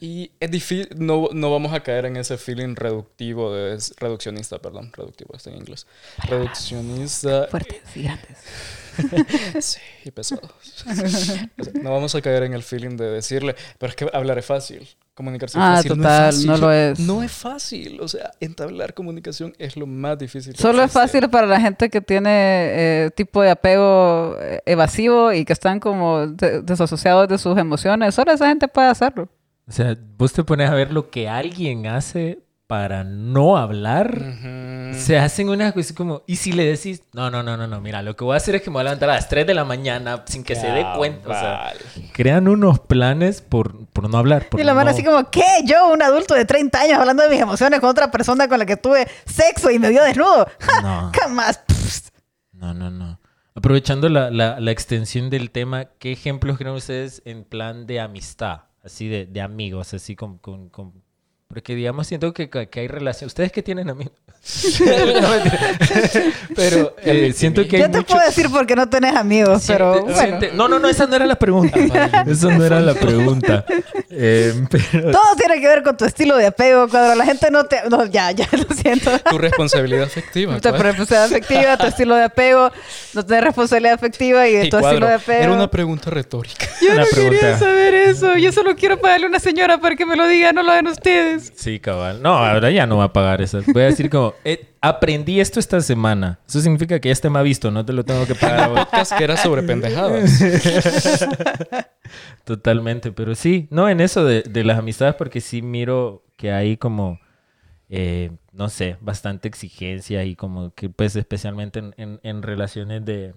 Y 0.00 0.30
es 0.40 0.50
difícil, 0.50 0.88
no, 0.96 1.28
no 1.32 1.50
vamos 1.50 1.74
a 1.74 1.82
caer 1.82 2.06
en 2.06 2.16
ese 2.16 2.38
feeling 2.38 2.74
reductivo, 2.74 3.52
de, 3.52 3.78
reduccionista, 3.98 4.60
perdón, 4.60 4.92
reductivo 4.94 5.34
está 5.36 5.50
en 5.50 5.56
inglés. 5.56 5.86
Reduccionista 6.26 7.48
Fuertes 7.50 7.96
y 7.96 8.02
grandes. 8.04 8.38
Sí, 9.60 9.80
y 10.04 10.10
pesados. 10.12 10.50
No 11.82 11.92
vamos 11.92 12.14
a 12.14 12.22
caer 12.22 12.44
en 12.44 12.54
el 12.54 12.62
feeling 12.62 12.96
de 12.96 13.10
decirle, 13.10 13.56
pero 13.78 13.90
es 13.90 13.96
que 13.96 14.08
hablar 14.10 14.38
es 14.38 14.46
fácil. 14.46 14.88
Comunicarse 15.14 15.56
Ah, 15.60 15.76
fácil. 15.76 15.92
total, 15.92 16.02
no, 16.02 16.28
es 16.28 16.44
no 16.44 16.52
fácil. 16.52 16.60
lo 16.60 16.72
es. 16.72 16.98
No 17.00 17.22
es 17.22 17.30
fácil. 17.32 18.00
O 18.00 18.08
sea, 18.08 18.32
entablar 18.40 18.94
comunicación 18.94 19.54
es 19.58 19.76
lo 19.76 19.86
más 19.86 20.18
difícil. 20.18 20.56
Solo 20.56 20.82
es 20.82 20.90
fácil 20.90 21.30
para 21.30 21.46
la 21.46 21.60
gente 21.60 21.88
que 21.88 22.00
tiene 22.00 22.30
eh, 22.32 23.10
tipo 23.14 23.40
de 23.40 23.50
apego 23.50 24.36
eh, 24.40 24.60
evasivo 24.66 25.32
y 25.32 25.44
que 25.44 25.52
están 25.52 25.78
como 25.78 26.26
de- 26.26 26.62
desasociados 26.62 27.28
de 27.28 27.38
sus 27.38 27.56
emociones. 27.56 28.14
Solo 28.16 28.32
esa 28.32 28.48
gente 28.48 28.66
puede 28.66 28.88
hacerlo. 28.88 29.28
O 29.68 29.72
sea, 29.72 29.96
vos 30.18 30.32
te 30.32 30.42
pones 30.42 30.68
a 30.68 30.74
ver 30.74 30.92
lo 30.92 31.08
que 31.10 31.28
alguien 31.28 31.86
hace 31.86 32.40
para 32.66 33.04
no 33.04 33.56
hablar. 33.56 34.18
Se 34.98 35.18
hacen 35.18 35.48
unas 35.48 35.72
cosas 35.72 35.92
como, 35.92 36.22
y 36.26 36.36
si 36.36 36.52
le 36.52 36.64
decís, 36.64 37.02
no, 37.12 37.30
no, 37.30 37.42
no, 37.42 37.56
no, 37.56 37.66
no, 37.66 37.80
mira, 37.80 38.02
lo 38.02 38.16
que 38.16 38.24
voy 38.24 38.34
a 38.34 38.36
hacer 38.38 38.54
es 38.56 38.62
que 38.62 38.70
me 38.70 38.74
voy 38.74 38.80
a 38.80 38.84
levantar 38.84 39.10
a 39.10 39.14
las 39.14 39.28
3 39.28 39.46
de 39.46 39.54
la 39.54 39.64
mañana 39.64 40.22
sin 40.26 40.42
que 40.44 40.54
se 40.56 40.66
dé 40.68 40.84
cuenta. 40.96 41.28
O 41.28 41.32
sea, 41.32 41.72
crean 42.12 42.48
unos 42.48 42.78
planes 42.80 43.40
por, 43.42 43.86
por 43.88 44.08
no 44.08 44.18
hablar. 44.18 44.48
por 44.48 44.60
y 44.60 44.64
la 44.64 44.74
mano 44.74 44.86
no- 44.90 44.90
así 44.96 45.04
como, 45.04 45.30
¿qué? 45.30 45.42
Yo, 45.64 45.92
un 45.92 46.02
adulto 46.02 46.34
de 46.34 46.44
30 46.44 46.80
años, 46.80 46.98
hablando 46.98 47.22
de 47.22 47.28
mis 47.30 47.40
emociones 47.40 47.80
con 47.80 47.90
otra 47.90 48.10
persona 48.10 48.48
con 48.48 48.58
la 48.58 48.66
que 48.66 48.76
tuve 48.76 49.06
sexo 49.26 49.70
y 49.70 49.78
me 49.78 49.90
vio 49.90 50.02
desnudo. 50.02 50.48
No. 50.82 51.12
Jamás. 51.18 51.60
No, 52.52 52.74
no, 52.74 52.90
no. 52.90 53.20
Aprovechando 53.54 54.08
la, 54.08 54.30
la, 54.30 54.58
la 54.58 54.70
extensión 54.72 55.30
del 55.30 55.50
tema, 55.52 55.84
¿qué 55.98 56.10
ejemplos 56.12 56.58
creen 56.58 56.74
ustedes 56.74 57.22
en 57.24 57.44
plan 57.44 57.86
de 57.86 58.00
amistad? 58.00 58.62
Así 58.82 59.08
de, 59.08 59.26
de 59.26 59.40
amigos, 59.40 59.94
así 59.94 60.16
con, 60.16 60.38
con, 60.38 60.68
con- 60.70 61.03
Porque 61.54 61.74
digamos, 61.76 62.06
siento 62.08 62.34
que, 62.34 62.50
que 62.50 62.68
que 62.68 62.80
hay 62.80 62.88
relación. 62.88 63.28
¿Ustedes 63.28 63.52
qué 63.52 63.62
tienen 63.62 63.88
amigos? 63.88 64.12
No, 64.84 65.28
mentira. 65.30 65.58
pero 66.54 66.94
eh, 67.02 67.32
siento 67.34 67.66
que 67.66 67.76
hay 67.76 67.82
Yo 67.82 67.90
te 67.90 67.98
mucho... 67.98 68.12
puedo 68.14 68.26
decir 68.26 68.48
porque 68.50 68.76
no 68.76 68.88
tenés 68.90 69.14
amigos, 69.16 69.64
pero 69.66 69.94
Siente- 69.94 70.12
bueno. 70.12 70.38
siente- 70.40 70.50
No, 70.54 70.68
no, 70.68 70.78
no, 70.78 70.88
esa 70.88 71.06
no 71.06 71.16
era 71.16 71.24
la 71.26 71.36
pregunta. 71.36 71.78
Esa 72.26 72.48
no 72.48 72.64
era 72.64 72.80
la 72.80 72.94
pregunta. 72.94 73.64
Eh, 74.10 74.52
pero 74.70 75.10
Todo 75.12 75.36
tiene 75.36 75.60
que 75.60 75.66
ver 75.68 75.82
con 75.82 75.96
tu 75.96 76.04
estilo 76.04 76.36
de 76.36 76.46
apego. 76.46 76.88
Cuando 76.88 77.14
la 77.14 77.24
gente 77.24 77.50
no 77.50 77.64
te... 77.64 77.88
No, 77.88 78.04
ya, 78.06 78.30
ya, 78.32 78.46
lo 78.52 78.74
siento. 78.74 79.10
Tu 79.18 79.38
responsabilidad 79.38 80.04
afectiva. 80.04 80.60
Tu 80.60 80.68
pues. 80.68 80.82
responsabilidad 80.82 81.24
afectiva, 81.24 81.76
tu 81.78 81.86
estilo 81.86 82.14
de 82.16 82.24
apego, 82.24 82.70
no 83.14 83.24
tener 83.24 83.44
responsabilidad 83.44 83.94
afectiva 83.94 84.46
y, 84.48 84.56
Y 84.66 84.70
tu 84.70 84.78
cuadro, 84.78 84.88
estilo 84.90 85.06
de 85.08 85.14
apego. 85.14 85.42
Era 85.44 85.52
una 85.52 85.70
pregunta 85.70 86.10
retórica. 86.10 86.66
Yo 86.82 86.92
Una 86.92 87.02
no 87.02 87.08
quería 87.14 87.58
saber 87.58 87.94
eso. 87.94 88.36
Yo 88.36 88.52
solo 88.52 88.76
quiero 88.76 89.00
pagarle 89.00 89.26
a 89.26 89.28
una 89.30 89.40
señora 89.40 89.78
para 89.78 89.96
que 89.96 90.04
me 90.04 90.16
lo 90.16 90.26
diga, 90.28 90.52
no 90.52 90.62
lo 90.62 90.72
hagan 90.72 90.88
ustedes. 90.88 91.43
Sí, 91.54 91.80
cabal. 91.80 92.22
No, 92.22 92.36
ahora 92.36 92.70
ya 92.70 92.86
no 92.86 92.96
va 92.98 93.04
a 93.04 93.12
pagar 93.12 93.42
eso. 93.42 93.60
Voy 93.72 93.82
a 93.82 93.86
decir 93.86 94.08
como, 94.10 94.34
eh, 94.44 94.74
aprendí 94.80 95.40
esto 95.40 95.60
esta 95.60 95.80
semana. 95.80 96.38
Eso 96.48 96.60
significa 96.60 96.98
que 97.00 97.08
ya 97.08 97.12
este 97.12 97.30
me 97.30 97.38
ha 97.38 97.42
visto, 97.42 97.70
no 97.70 97.84
te 97.84 97.92
lo 97.92 98.04
tengo 98.04 98.26
que 98.26 98.34
pagar. 98.34 98.70
vos. 98.70 98.80
Podcast 98.86 99.12
que 99.16 99.24
era 99.24 99.36
sobre 99.36 99.62
pendejadas. 99.62 100.40
Totalmente, 102.44 103.12
pero 103.12 103.34
sí, 103.34 103.66
no 103.70 103.88
en 103.88 104.00
eso 104.00 104.24
de, 104.24 104.42
de 104.42 104.64
las 104.64 104.78
amistades, 104.78 105.14
porque 105.14 105.40
sí 105.40 105.62
miro 105.62 106.22
que 106.36 106.52
hay 106.52 106.76
como, 106.76 107.18
eh, 107.88 108.30
no 108.52 108.68
sé, 108.68 108.96
bastante 109.00 109.48
exigencia 109.48 110.24
y 110.24 110.36
como 110.36 110.74
que 110.74 110.88
pues 110.90 111.16
especialmente 111.16 111.78
en, 111.78 111.94
en- 111.96 112.20
en 112.22 112.42
relaciones 112.42 113.04
de, 113.04 113.34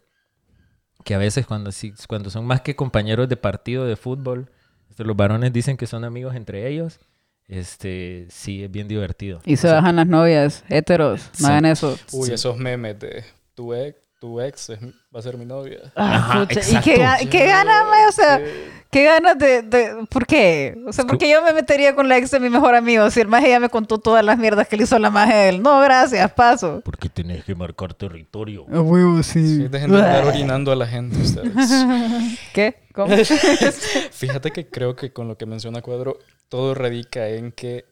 que 1.04 1.16
a 1.16 1.18
veces 1.18 1.46
cuando, 1.46 1.70
cuando 2.08 2.30
son 2.30 2.46
más 2.46 2.62
que 2.62 2.76
compañeros 2.76 3.30
de 3.30 3.38
partido 3.38 3.86
de 3.86 3.96
fútbol, 3.96 4.52
los 4.98 5.16
varones 5.16 5.54
dicen 5.54 5.78
que 5.78 5.86
son 5.88 6.04
amigos 6.04 6.36
entre 6.36 6.68
ellos, 6.68 7.00
este, 7.48 8.28
sí, 8.30 8.64
es 8.64 8.72
bien 8.72 8.88
divertido. 8.88 9.40
Y 9.46 9.56
se 9.58 9.68
O 9.68 9.70
sea, 9.70 9.80
bajan 9.80 9.96
las 9.98 10.08
novias, 10.08 10.64
heteros, 10.70 11.30
Sí. 11.34 11.44
no 11.44 11.50
hagan 11.50 11.66
eso. 11.66 11.98
Uy, 12.12 12.28
Sí. 12.28 12.34
esos 12.34 12.58
memes 12.58 13.00
de 13.00 13.24
tu 13.56 13.74
ex, 13.74 13.98
tu 14.20 14.42
ex 14.42 14.70
es- 14.72 14.80
va 14.84 15.20
a 15.20 15.22
ser 15.22 15.38
mi 15.38 15.46
novia. 15.46 15.80
Ah, 15.96 16.16
Ajá, 16.16 16.48
pucha, 16.48 16.62
¿Y 16.62 16.82
qué, 16.82 16.98
ga- 16.98 17.30
qué 17.30 17.46
ganas? 17.46 17.84
O 18.10 18.12
sea, 18.12 18.38
Sí. 18.40 18.44
qué 18.92 19.04
ganas 19.04 19.38
de, 19.38 19.62
de- 19.62 20.08
¿Por 20.10 20.26
qué? 20.26 20.76
O 20.88 20.92
sea, 20.94 21.06
¿por 21.06 21.18
qué 21.20 21.30
yo 21.30 21.42
me 21.44 21.54
metería 21.54 21.94
con 21.94 22.08
la 22.10 22.18
ex 22.18 22.32
de 22.32 22.40
mi 22.40 22.50
mejor 22.50 22.74
amigo? 22.74 23.10
Si 23.12 23.20
el 23.22 23.28
maje 23.28 23.50
ya 23.50 23.60
me 23.60 23.70
contó 23.70 24.00
todas 24.00 24.26
las 24.26 24.38
mierdas 24.40 24.68
que 24.68 24.76
le 24.78 24.84
hizo 24.84 24.96
a 24.96 25.00
la 25.00 25.10
maje 25.12 25.34
a 25.34 25.50
él. 25.50 25.62
No, 25.62 25.80
gracias, 25.82 26.32
paso. 26.34 26.82
Porque 26.84 27.10
tenés 27.10 27.44
que 27.44 27.54
marcar 27.54 27.94
territorio. 27.94 28.66
A 28.74 28.82
huevo, 28.82 29.22
Sí, 29.22 29.68
dejen 29.68 29.92
de 29.92 29.98
estar 30.00 30.26
orinando 30.26 30.72
a 30.72 30.76
la 30.76 30.88
gente 30.88 31.18
ustedes. 31.22 31.54
¿Qué? 32.54 32.76
¿Cómo? 32.94 33.16
Fíjate 34.12 34.52
que 34.52 34.68
creo 34.68 34.96
que 34.96 35.14
con 35.14 35.28
lo 35.28 35.38
que 35.38 35.46
menciona 35.46 35.82
Cuadro, 35.84 36.18
todo 36.50 36.74
radica 36.74 37.28
en 37.30 37.52
que 37.52 37.86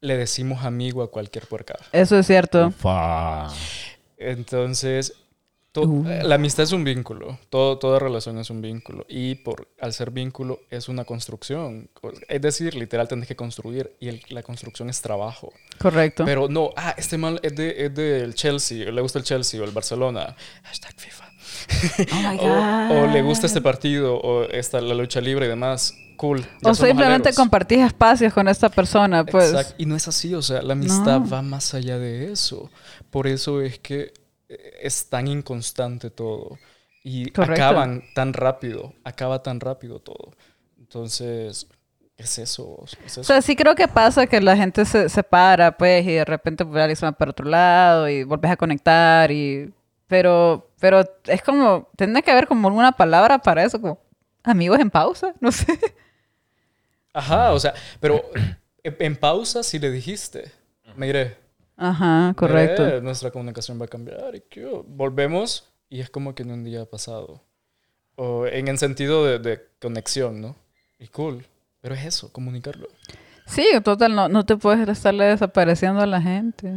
le 0.00 0.16
decimos 0.16 0.64
amigo 0.64 1.02
a 1.02 1.10
cualquier 1.10 1.46
puerca. 1.46 1.74
Eso 1.92 2.18
es 2.18 2.26
cierto. 2.26 2.68
Ufa. 2.68 3.48
Entonces, 4.16 5.14
to- 5.74 5.82
Uh. 5.82 6.08
eh, 6.08 6.22
la 6.24 6.36
amistad 6.36 6.62
es 6.64 6.72
un 6.72 6.84
vínculo. 6.84 7.38
Todo, 7.50 7.78
toda 7.78 7.98
relación 7.98 8.38
es 8.38 8.48
un 8.48 8.62
vínculo. 8.62 9.04
Y 9.08 9.34
por, 9.34 9.68
al 9.80 9.92
ser 9.92 10.10
vínculo 10.10 10.60
es 10.70 10.88
una 10.88 11.04
construcción. 11.04 11.90
Es 12.28 12.40
decir, 12.40 12.74
literal, 12.74 13.06
tenés 13.08 13.28
que 13.28 13.36
construir. 13.36 13.94
Y 14.00 14.08
el- 14.08 14.22
la 14.30 14.42
construcción 14.42 14.88
es 14.88 15.02
trabajo. 15.02 15.52
Correcto. 15.78 16.24
Pero 16.24 16.48
no, 16.48 16.70
ah, 16.76 16.94
este 16.96 17.18
mal 17.18 17.38
es, 17.42 17.54
de, 17.54 17.84
es 17.86 17.94
del 17.94 18.34
Chelsea, 18.34 18.90
le 18.90 19.00
gusta 19.02 19.18
el 19.18 19.24
Chelsea 19.24 19.60
o 19.60 19.64
el 19.64 19.72
Barcelona. 19.72 20.34
Hashtag 20.62 20.94
FIFA. 20.96 21.24
Oh 22.12 22.30
my 22.32 22.38
o, 22.40 23.02
o 23.02 23.06
le 23.12 23.22
gusta 23.22 23.46
este 23.46 23.60
partido 23.60 24.16
o 24.16 24.44
esta, 24.44 24.80
la 24.80 24.94
lucha 24.94 25.20
libre 25.20 25.46
y 25.46 25.48
demás. 25.48 25.94
Cool. 26.16 26.46
O 26.62 26.74
simplemente 26.74 27.28
aleros. 27.30 27.36
compartís 27.36 27.80
espacios 27.80 28.32
con 28.32 28.46
esta 28.46 28.68
persona, 28.68 29.24
pues. 29.26 29.50
Exacto. 29.50 29.74
Y 29.78 29.86
no 29.86 29.96
es 29.96 30.06
así, 30.06 30.32
o 30.34 30.42
sea, 30.42 30.62
la 30.62 30.74
amistad 30.74 31.20
No. 31.20 31.28
va 31.28 31.42
más 31.42 31.74
allá 31.74 31.98
de 31.98 32.30
eso. 32.30 32.70
Por 33.10 33.26
eso 33.26 33.60
es 33.60 33.80
que 33.80 34.12
es 34.80 35.08
tan 35.08 35.28
inconstante 35.28 36.10
todo. 36.10 36.58
Y 37.02 37.30
Correcto. 37.30 37.62
acaban 37.62 38.02
tan 38.14 38.32
rápido, 38.32 38.94
acaba 39.04 39.42
tan 39.42 39.60
rápido 39.60 40.00
todo. 40.00 40.32
Entonces, 40.78 41.66
es 42.16 42.38
eso. 42.38 42.84
Es 42.84 42.96
eso. 43.04 43.20
O 43.20 43.24
sea, 43.24 43.42
sí 43.42 43.56
creo 43.56 43.74
que 43.74 43.88
pasa 43.88 44.26
que 44.26 44.40
la 44.40 44.56
gente 44.56 44.84
se 44.84 45.08
separa, 45.08 45.76
pues, 45.76 46.04
y 46.06 46.12
de 46.12 46.24
repente 46.24 46.64
pues, 46.64 46.80
alguien 46.80 46.96
se 46.96 47.06
va 47.06 47.12
para 47.12 47.30
otro 47.32 47.46
lado 47.46 48.08
y 48.08 48.24
volvés 48.24 48.50
a 48.52 48.56
conectar 48.56 49.30
y... 49.30 49.72
Pero, 50.06 50.70
pero 50.78 51.02
es 51.24 51.42
como, 51.42 51.88
tiene 51.96 52.22
que 52.22 52.30
haber 52.30 52.46
como 52.46 52.68
una 52.68 52.92
palabra 52.92 53.38
para 53.38 53.64
eso, 53.64 53.80
como 53.80 53.98
amigos 54.42 54.78
en 54.78 54.90
pausa, 54.90 55.34
no 55.40 55.50
sé. 55.50 55.66
Ajá, 57.12 57.52
o 57.52 57.60
sea, 57.60 57.74
pero 58.00 58.22
en 58.82 58.96
en 58.98 59.16
pausa 59.16 59.62
si 59.62 59.78
le 59.78 59.90
dijiste, 59.90 60.52
mire, 60.96 61.38
Ajá, 61.76 62.34
correcto. 62.36 62.86
eh, 62.86 63.00
nuestra 63.00 63.30
comunicación 63.30 63.80
va 63.80 63.86
a 63.86 63.88
cambiar 63.88 64.34
y 64.36 64.40
que 64.42 64.64
volvemos 64.86 65.68
y 65.88 66.00
es 66.00 66.10
como 66.10 66.34
que 66.34 66.42
en 66.44 66.52
un 66.52 66.64
día 66.64 66.82
ha 66.82 66.86
pasado. 66.86 67.42
O 68.16 68.46
en 68.46 68.68
el 68.68 68.78
sentido 68.78 69.24
de, 69.26 69.38
de 69.40 69.60
conexión, 69.80 70.40
¿no? 70.40 70.56
Y 70.98 71.08
cool. 71.08 71.44
Pero 71.80 71.94
es 71.96 72.04
eso, 72.04 72.32
comunicarlo. 72.32 72.88
Sí, 73.46 73.66
total, 73.82 74.14
no, 74.14 74.28
no 74.28 74.46
te 74.46 74.56
puedes 74.56 74.88
estarle 74.88 75.24
desapareciendo 75.24 76.00
a 76.00 76.06
la 76.06 76.22
gente. 76.22 76.72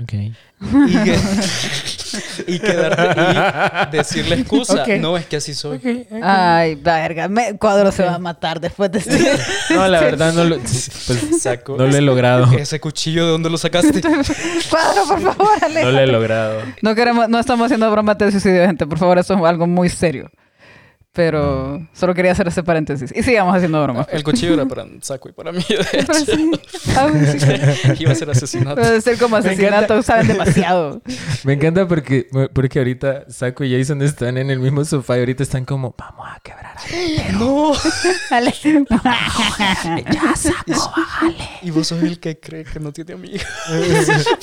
Ok. 0.00 0.12
y, 2.40 2.44
que- 2.44 2.52
y 2.52 2.58
quedar- 2.60 3.88
y 3.92 3.96
decirle 3.96 4.36
excusa. 4.36 4.84
No, 5.00 5.16
es 5.16 5.26
que 5.26 5.36
así 5.36 5.54
soy. 5.54 6.06
Ay, 6.22 6.74
verga. 6.76 7.28
Me, 7.28 7.56
cuadro 7.56 7.90
se 7.92 8.02
va 8.04 8.14
a 8.14 8.18
matar 8.18 8.60
después 8.60 8.90
de 8.92 8.98
este. 8.98 9.18
No, 9.74 9.86
la 9.88 10.00
verdad 10.00 10.32
no 10.32 10.44
lo, 10.44 10.58
pues, 10.58 10.90
Saco. 11.40 11.76
no 11.76 11.86
lo 11.86 11.96
he 11.96 12.00
logrado. 12.00 12.52
Ese 12.56 12.80
cuchillo, 12.80 13.24
¿de 13.26 13.32
dónde 13.32 13.50
lo 13.50 13.58
sacaste? 13.58 14.00
cuadro, 14.70 15.06
por 15.08 15.20
favor, 15.20 15.48
aléjate. 15.62 15.84
No 15.84 15.90
lo 15.92 15.98
he 16.00 16.06
logrado. 16.06 16.60
No 16.82 16.94
queremos, 16.94 17.28
no 17.28 17.38
estamos 17.38 17.66
haciendo 17.66 17.90
bromas 17.90 18.18
de 18.18 18.30
suicidio, 18.30 18.66
gente. 18.66 18.86
Por 18.86 18.98
favor, 18.98 19.18
eso 19.18 19.34
es 19.34 19.42
algo 19.44 19.66
muy 19.66 19.88
serio. 19.88 20.30
Pero 21.14 21.86
solo 21.92 22.14
quería 22.14 22.32
hacer 22.32 22.48
ese 22.48 22.62
paréntesis. 22.62 23.12
Y 23.14 23.22
sigamos 23.22 23.54
haciendo 23.54 23.82
bromas. 23.82 24.06
El 24.10 24.24
cuchillo 24.24 24.54
era 24.54 24.64
para 24.64 24.86
Saco 25.02 25.28
y 25.28 25.32
para 25.32 25.52
mí, 25.52 25.62
de 25.68 25.98
hecho. 26.00 26.14
sí. 26.14 26.50
Ah, 26.96 27.10
sí. 27.38 27.96
Iba 28.02 28.12
a 28.12 28.14
ser 28.14 28.30
asesinato. 28.30 28.76
Puede 28.80 29.00
ser 29.02 29.18
como 29.18 29.36
asesinato, 29.36 30.02
saben 30.02 30.28
demasiado. 30.28 31.02
Me 31.44 31.52
encanta 31.52 31.86
porque, 31.86 32.28
porque 32.54 32.78
ahorita 32.78 33.24
Saco 33.28 33.62
y 33.62 33.76
Jason 33.78 34.00
están 34.00 34.38
en 34.38 34.50
el 34.50 34.58
mismo 34.58 34.84
sofá 34.86 35.16
y 35.16 35.20
ahorita 35.20 35.42
están 35.42 35.66
como, 35.66 35.94
vamos 35.98 36.26
a 36.30 36.40
quebrar 36.40 36.76
a 36.78 37.32
No. 37.38 37.72
Ya, 40.10 40.34
Saco, 40.36 40.92
bájale. 40.96 41.36
Y 41.62 41.70
vos 41.70 41.86
sos 41.88 42.02
el 42.02 42.18
que 42.20 42.38
cree 42.40 42.64
que 42.64 42.80
no 42.80 42.92
tiene 42.92 43.12
amigos. 43.14 43.42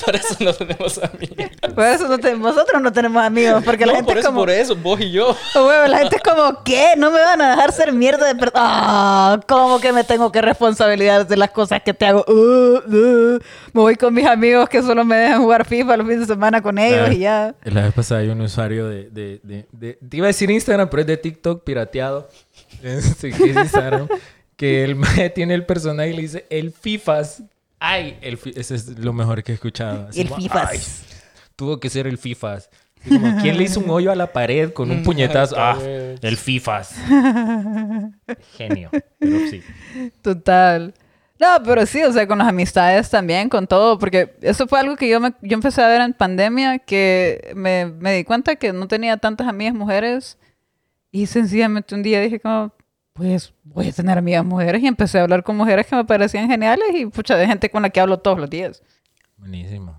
Para 0.06 0.18
eso 0.18 0.36
no 0.40 0.54
tenemos 0.54 0.98
amigos. 1.00 1.50
Por 1.74 1.84
eso 1.86 2.08
no 2.08 2.18
te- 2.20 2.36
nosotros 2.38 2.82
no 2.82 2.92
tenemos 2.92 3.24
amigos, 3.24 3.64
porque 3.64 3.86
la 3.86 3.96
gente 3.96 4.06
por 4.06 4.18
es 4.18 4.24
eso, 4.24 4.30
como... 4.30 4.40
por 4.42 4.50
eso, 4.50 4.76
vos 4.76 5.02
y 5.02 5.12
yo. 5.12 5.36
Huevo, 5.56 5.88
la 5.88 5.98
gente 6.00 6.18
es 6.18 6.22
como, 6.24 6.59
¿qué? 6.64 6.94
No 6.98 7.12
me 7.12 7.20
van 7.20 7.42
a 7.42 7.52
dejar 7.52 7.72
ser 7.72 7.92
mierda 7.94 8.26
de 8.28 8.36
persona. 8.36 8.62
Ah, 8.64 9.40
¿Cómo 9.48 9.80
que 9.80 9.92
me 9.94 10.04
tengo 10.04 10.32
que 10.32 10.42
responsabilizar 10.42 11.28
de 11.28 11.38
las 11.38 11.52
cosas 11.52 11.82
que 11.84 11.94
te 11.94 12.06
hago? 12.06 12.24
Uh, 12.28 12.78
uh. 12.88 13.40
Me 13.74 13.82
voy 13.82 13.96
con 13.96 14.14
mis 14.14 14.26
amigos 14.26 14.68
que 14.70 14.82
solo 14.82 15.04
me 15.06 15.16
dejan 15.18 15.42
jugar 15.42 15.66
FIFA 15.66 15.98
los 15.98 16.08
fines 16.08 16.22
de 16.28 16.34
semana 16.34 16.62
con 16.62 16.78
ellos 16.78 17.12
y 17.12 17.20
ya. 17.20 17.56
La 17.64 17.84
vez 17.84 17.94
pasada 17.94 18.22
hay 18.22 18.30
un 18.30 18.42
usuario 18.42 18.88
de, 18.88 19.10
de, 19.10 19.40
de, 19.44 19.68
de- 19.72 19.94
Te 20.08 20.18
iba 20.18 20.26
a 20.26 20.30
decir 20.30 20.50
Instagram, 20.52 20.90
pero 20.90 21.02
es 21.02 21.08
de 21.08 21.18
TikTok 21.18 21.64
pirateado. 21.64 22.30
Este, 22.84 23.32
que 23.32 23.50
es 23.50 23.56
Instagram. 23.58 24.08
que 24.56 24.84
el 24.86 24.98
tiene 25.36 25.54
el 25.54 25.66
personaje 25.66 26.12
y 26.12 26.14
le 26.14 26.22
dice 26.22 26.46
el 26.50 26.72
FIFAs. 26.72 27.44
Ay, 27.80 28.18
el 28.22 28.40
ese 28.56 28.76
es 28.76 29.00
lo 29.00 29.12
mejor 29.14 29.44
que 29.44 29.52
he 29.52 29.56
escuchado. 29.56 30.08
Así 30.10 30.22
El 30.22 30.30
como, 30.30 30.42
FIFAs. 30.42 30.70
"Ay, 30.70 30.80
tuvo 31.56 31.80
que 31.80 31.90
ser 31.90 32.08
el 32.08 32.18
FIFAs. 32.18 32.70
Así 33.02 33.10
como, 33.18 33.42
¿Quién 33.42 33.58
le 33.58 33.64
hizo 33.64 33.80
un 33.80 33.90
hoyo 33.90 34.12
a 34.12 34.16
la 34.16 34.32
pared 34.34 34.72
con 34.74 34.92
un 34.92 35.04
puñetazo? 35.04 35.56
Ah, 35.58 35.78
el 35.80 36.38
FIFAs. 36.38 36.96
Genio. 38.58 38.90
Pero 39.20 39.38
sí. 39.50 39.64
Total. 40.22 40.94
No, 41.40 41.48
pero 41.64 41.86
sí, 41.86 42.04
o 42.04 42.12
sea, 42.12 42.28
con 42.28 42.40
las 42.40 42.50
amistades 42.50 43.10
también, 43.10 43.48
con 43.48 43.66
todo, 43.66 43.98
porque 43.98 44.36
eso 44.42 44.68
fue 44.68 44.80
algo 44.80 44.98
que 44.98 45.08
yo, 45.08 45.22
me, 45.22 45.34
yo 45.42 45.54
empecé 45.54 45.82
a 45.82 45.88
ver 45.88 46.02
en 46.02 46.14
pandemia, 46.14 46.80
que 46.80 47.54
me, 47.56 47.86
me 47.86 48.14
di 48.14 48.26
cuenta 48.26 48.58
que 48.58 48.74
no 48.74 48.90
tenía 48.90 49.16
tantas 49.16 49.48
amigas 49.48 49.74
mujeres 49.74 50.38
y 51.12 51.28
sencillamente 51.28 51.96
un 51.96 52.04
día 52.04 52.20
dije 52.20 52.42
como, 52.42 52.74
pues 53.14 53.54
voy 53.64 53.88
a 53.88 53.94
tener 53.94 54.18
amigas 54.18 54.44
mujeres 54.44 54.84
y 54.84 54.88
empecé 54.88 55.20
a 55.20 55.24
hablar 55.24 55.44
con 55.44 55.56
mujeres 55.56 55.88
que 55.88 55.96
me 55.96 56.04
parecían 56.04 56.50
geniales 56.50 56.90
y 56.94 57.06
pucha, 57.06 57.38
de 57.38 57.48
gente 57.48 57.70
con 57.70 57.84
la 57.84 57.90
que 57.90 58.02
hablo 58.02 58.20
todos 58.20 58.38
los 58.38 58.50
días. 58.50 58.84
Buenísimo. 59.38 59.98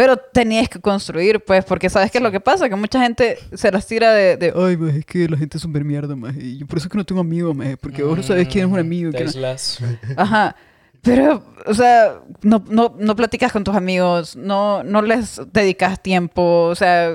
Pero 0.00 0.16
tenías 0.16 0.66
que 0.66 0.80
construir, 0.80 1.40
pues, 1.40 1.62
porque 1.62 1.90
¿sabes 1.90 2.10
qué 2.10 2.16
es 2.16 2.24
lo 2.24 2.30
que 2.30 2.40
pasa? 2.40 2.70
Que 2.70 2.74
mucha 2.74 3.02
gente 3.02 3.36
se 3.52 3.70
las 3.70 3.86
tira 3.86 4.14
de, 4.14 4.38
de 4.38 4.50
ay, 4.56 4.74
maje, 4.78 5.00
es 5.00 5.04
que 5.04 5.28
la 5.28 5.36
gente 5.36 5.58
es 5.58 5.62
súper 5.62 5.84
mierda, 5.84 6.16
maje, 6.16 6.40
y 6.42 6.56
yo 6.56 6.66
por 6.66 6.78
eso 6.78 6.86
es 6.86 6.90
que 6.92 6.96
no 6.96 7.04
tengo 7.04 7.20
amigos, 7.20 7.54
maje, 7.54 7.76
porque 7.76 8.02
vos 8.02 8.16
no 8.16 8.22
sabes 8.22 8.48
quién 8.48 8.64
es 8.64 8.72
un 8.72 8.78
amigo. 8.78 9.10
Te 9.12 9.18
no- 9.20 9.26
aislas. 9.26 9.78
Ajá. 10.16 10.56
Pero, 11.02 11.42
o 11.66 11.74
sea, 11.74 12.14
no, 12.40 12.64
no, 12.70 12.94
no 12.98 13.14
platicas 13.14 13.52
con 13.52 13.62
tus 13.62 13.76
amigos, 13.76 14.36
no, 14.36 14.82
no 14.84 15.02
les 15.02 15.38
dedicas 15.52 16.02
tiempo, 16.02 16.68
o 16.68 16.74
sea, 16.74 17.14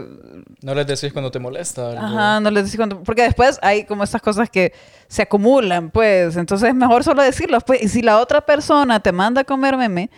No 0.62 0.76
les 0.76 0.86
decís 0.86 1.12
cuando 1.12 1.32
te 1.32 1.40
molesta. 1.40 1.90
ajá, 1.90 2.40
no 2.40 2.52
les 2.52 2.66
decís 2.66 2.78
cuando... 2.78 3.02
Porque 3.02 3.24
después 3.24 3.58
hay 3.64 3.86
como 3.86 4.04
estas 4.04 4.22
cosas 4.22 4.48
que 4.52 4.74
se 5.08 5.24
acumulan, 5.24 5.90
pues, 5.90 6.38
entonces 6.38 6.70
es 6.70 6.76
mejor 6.76 7.04
solo 7.04 7.24
decirlos, 7.24 7.64
pues, 7.64 7.82
y 7.82 7.88
si 7.88 8.04
la 8.04 8.20
otra 8.20 8.42
persona 8.46 9.00
te 9.00 9.12
manda 9.12 9.42
a 9.42 9.44
comer 9.44 9.76
meme, 9.76 10.12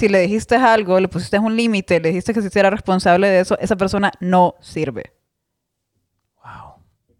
si 0.00 0.08
le 0.08 0.18
dijiste 0.20 0.56
algo, 0.56 0.98
le 0.98 1.08
pusiste 1.08 1.38
un 1.38 1.54
límite, 1.56 2.00
le 2.00 2.08
dijiste 2.08 2.32
que 2.34 2.40
se 2.40 2.48
hiciera 2.48 2.70
responsable 2.70 3.28
de 3.28 3.40
eso, 3.40 3.58
esa 3.60 3.76
persona 3.76 4.10
no 4.20 4.54
sirve. 4.60 5.12
Wow. 6.42 6.74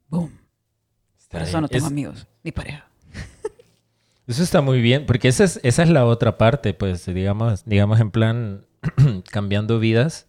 Boom. 0.08 0.40
Por 1.30 1.42
eso 1.42 1.60
no 1.60 1.68
tengo 1.68 1.86
Es- 1.86 1.92
amigos, 1.92 2.26
ni 2.42 2.50
pareja. 2.52 2.86
Eso 4.26 4.42
está 4.44 4.60
muy 4.60 4.80
bien, 4.80 5.06
porque 5.06 5.26
esa 5.28 5.42
es, 5.42 5.58
esa 5.64 5.82
es 5.82 5.88
la 5.90 6.06
otra 6.06 6.38
parte, 6.38 6.72
pues, 6.72 7.04
digamos, 7.06 7.64
digamos 7.64 7.98
en 8.00 8.10
plan 8.12 8.64
cambiando 9.32 9.78
vidas. 9.80 10.28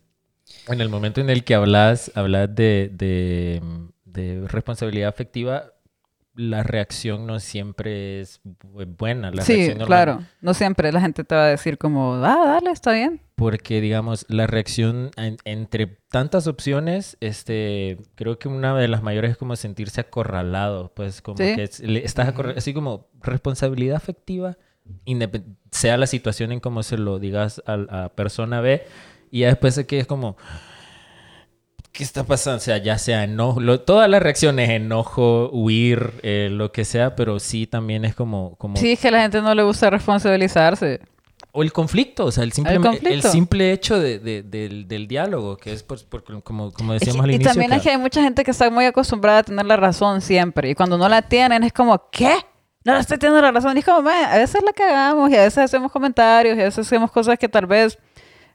En 0.68 0.82
el 0.82 0.90
momento 0.90 1.22
en 1.22 1.30
el 1.30 1.44
que 1.44 1.54
hablas, 1.56 2.12
hablas 2.16 2.54
de, 2.56 2.90
de, 2.94 3.62
de 4.06 4.48
responsabilidad 4.48 5.08
afectiva, 5.10 5.74
la 6.42 6.64
reacción 6.64 7.26
no 7.28 7.40
siempre 7.40 8.20
es 8.22 8.42
bu- 8.44 8.86
buena. 8.98 9.32
La 9.32 9.44
Sí, 9.44 9.54
reacción 9.54 9.78
normal- 9.80 9.88
claro. 10.06 10.24
No 10.42 10.54
siempre 10.54 10.92
la 10.92 11.00
gente 11.02 11.24
te 11.24 11.36
va 11.36 11.46
a 11.46 11.48
decir 11.48 11.78
como, 11.78 12.16
ah, 12.16 12.44
dale, 12.46 12.72
está 12.72 12.92
bien. 12.92 13.22
Porque, 13.36 13.82
digamos, 13.82 14.26
la 14.30 14.48
reacción 14.48 15.12
en- 15.18 15.38
entre 15.46 15.88
tantas 16.10 16.48
opciones, 16.48 17.18
este, 17.22 17.98
creo 18.16 18.38
que 18.40 18.48
una 18.48 18.76
de 18.76 18.88
las 18.88 19.02
mayores 19.04 19.32
es 19.32 19.38
como 19.38 19.56
sentirse 19.56 20.02
acorralado, 20.02 20.92
pues 20.96 21.22
como 21.22 21.38
Sí. 21.38 21.56
que 21.56 21.64
es- 21.64 21.80
le- 21.80 22.04
estás 22.06 22.28
acorralado, 22.28 22.58
así 22.60 22.74
como 22.74 23.08
responsabilidad 23.22 23.96
afectiva, 23.98 24.58
sea 25.72 25.98
la 25.98 26.08
situación 26.08 26.52
en 26.52 26.60
cómo 26.60 26.84
se 26.84 26.98
lo 26.98 27.20
digas 27.20 27.62
a 27.66 27.78
la 27.78 28.10
persona 28.10 28.62
B, 28.62 28.84
y 29.30 29.40
ya 29.42 29.48
después 29.48 29.76
de 29.76 29.86
que 29.86 30.00
es 30.00 30.08
como, 30.08 30.38
¿qué 31.92 32.04
está 32.04 32.24
pasando? 32.24 32.58
O 32.58 32.62
sea, 32.62 32.78
ya 32.78 32.98
sea 32.98 33.24
enojo, 33.24 33.60
lo- 33.60 33.82
todas 33.82 34.10
las 34.10 34.22
reacciones, 34.24 34.70
enojo, 34.70 35.50
huir, 35.52 36.14
eh, 36.24 36.50
lo 36.52 36.72
que 36.72 36.86
sea, 36.86 37.16
pero 37.16 37.40
sí 37.40 37.68
también 37.68 38.06
es 38.06 38.16
como... 38.16 38.56
como 38.58 38.78
Sí, 38.78 38.94
es 38.94 39.00
que 39.00 39.10
a 39.10 39.12
la 39.12 39.22
gente 39.22 39.42
no 39.42 39.54
le 39.56 39.64
gusta 39.64 39.90
responsabilizarse. 39.90 41.02
o 41.54 41.64
el 41.64 41.74
conflicto, 41.74 42.26
o 42.26 42.32
sea, 42.32 42.46
el 42.46 42.54
simple, 42.54 42.80
el 43.04 43.24
simple 43.24 43.74
hecho 43.74 44.00
de- 44.00 44.20
de- 44.20 44.42
del, 44.42 44.88
del 44.88 45.06
diálogo, 45.08 45.58
que 45.58 45.74
es 45.74 45.84
por, 45.84 46.02
por- 46.06 46.44
como, 46.44 46.72
como 46.72 46.94
decíamos 46.94 47.26
al 47.26 47.32
y 47.32 47.36
inicio. 47.36 47.52
también 47.52 47.74
es 47.74 47.80
que- 47.80 47.84
que 47.84 47.90
hay 47.90 47.98
mucha 47.98 48.24
gente 48.24 48.44
que 48.46 48.52
está 48.52 48.70
muy 48.70 48.86
acostumbrada 48.86 49.40
a 49.40 49.44
tener 49.44 49.66
la 49.66 49.76
razón 49.76 50.22
siempre. 50.22 50.70
Y 50.70 50.76
cuando 50.76 50.98
no 50.98 51.10
la 51.10 51.22
tienen 51.24 51.64
es 51.64 51.74
como, 51.74 52.10
¿qué? 52.10 52.34
No 52.86 52.96
estoy 52.98 53.18
teniendo 53.18 53.42
la 53.42 53.52
razón. 53.52 53.76
Y 53.76 53.80
es 53.82 53.86
como, 53.86 54.02
"Man, 54.02 54.26
a 54.32 54.38
veces 54.38 54.62
la 54.66 54.72
cagamos 54.72 55.30
y 55.30 55.36
a 55.36 55.42
veces 55.42 55.58
hacemos 55.58 55.92
comentarios 55.92 56.58
y 56.58 56.62
a 56.62 56.64
veces 56.64 56.88
hacemos 56.88 57.12
cosas 57.12 57.38
que 57.38 57.50
tal 57.50 57.66
vez, 57.66 57.98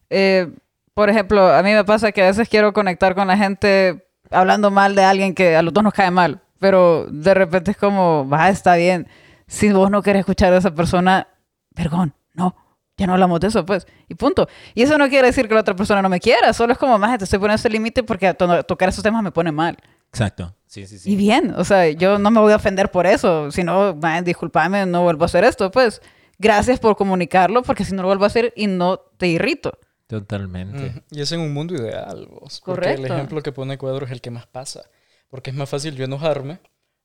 eh, 0.09 0.49
por 0.97 1.11
ejemplo, 1.11 1.53
a 1.55 1.63
mí 1.63 1.73
me 1.75 1.85
pasa 1.85 2.11
que 2.11 2.23
a 2.23 2.27
veces 2.29 2.49
quiero 2.49 2.73
conectar 2.73 3.15
con 3.15 3.29
la 3.29 3.37
gente 3.37 4.09
hablando 4.31 4.71
mal 4.71 4.95
de 4.95 5.05
alguien 5.05 5.35
que 5.35 5.55
a 5.55 5.61
los 5.61 5.75
dos 5.75 5.85
nos 5.85 5.93
cae 5.93 6.11
mal. 6.11 6.41
Pero 6.59 7.07
de 7.11 7.35
repente 7.35 7.73
es 7.73 7.77
como, 7.77 8.27
va, 8.27 8.49
está 8.49 8.77
bien. 8.77 9.07
Si 9.47 9.71
vos 9.71 9.91
no 9.91 10.01
querés 10.01 10.21
escuchar 10.21 10.55
a 10.55 10.57
esa 10.57 10.75
persona, 10.75 11.29
perdón, 11.75 12.15
no. 12.33 12.57
Ya 12.97 13.07
no 13.07 13.13
hablamos 13.13 13.41
de 13.41 13.49
eso, 13.49 13.67
pues. 13.67 13.87
Y 14.09 14.15
punto. 14.15 14.49
Y 14.75 14.85
eso 14.85 14.97
no 14.97 15.11
quiere 15.11 15.27
decir 15.27 15.47
que 15.49 15.55
la 15.55 15.61
otra 15.61 15.77
persona 15.77 16.01
no 16.01 16.09
me 16.09 16.19
quiera. 16.19 16.55
Solo 16.55 16.73
es 16.73 16.79
como, 16.79 16.99
más 16.99 17.19
te 17.19 17.25
estoy 17.25 17.39
poniendo 17.39 17.57
ese 17.57 17.69
límite 17.69 18.03
porque 18.03 18.33
to- 18.33 18.63
tocar 18.63 18.89
esos 18.89 19.05
temas 19.05 19.23
me 19.23 19.31
pone 19.33 19.53
mal. 19.53 19.77
Exacto. 20.09 20.55
Sí, 20.67 20.87
sí, 20.87 20.99
sí. 20.99 21.13
Y 21.13 21.17
bien, 21.17 21.53
o 21.59 21.65
sea, 21.65 21.91
yo 21.91 22.19
no 22.19 22.31
me 22.31 22.41
voy 22.41 22.55
a 22.55 22.57
ofender 22.57 22.91
por 22.91 23.07
eso. 23.07 23.51
Si 23.51 23.63
no, 23.65 23.95
man, 23.97 24.25
discúlpame, 24.25 24.87
no 24.87 25.03
vuelvo 25.03 25.25
a 25.25 25.27
hacer 25.27 25.45
esto. 25.45 25.71
Pues, 25.71 26.01
gracias 26.39 26.81
por 26.81 26.97
comunicarlo 26.97 27.63
porque 27.63 27.85
si 27.85 27.95
no 27.95 28.01
lo 28.01 28.09
vuelvo 28.09 28.25
a 28.25 28.29
hacer 28.29 28.55
y 28.57 28.67
no 28.67 28.97
te 29.19 29.27
irrito. 29.27 29.79
Totalmente. 30.07 30.87
Ujú. 30.87 31.01
Y 31.11 31.21
es 31.21 31.33
en 31.33 31.41
un 31.41 31.53
mundo 31.53 31.75
ideal, 31.75 32.27
vos. 32.27 32.63
Porque 32.65 32.83
Correcto. 32.83 33.07
el 33.07 33.13
ejemplo 33.13 33.43
que 33.43 33.53
pone 33.53 33.79
Cuadro 33.79 34.07
es 34.07 34.13
el 34.13 34.21
que 34.21 34.31
más 34.31 34.47
pasa. 34.47 34.89
Porque 35.29 35.51
es 35.51 35.57
más 35.57 35.69
fácil 35.69 35.97
yo 35.97 36.05
enojarme 36.05 36.61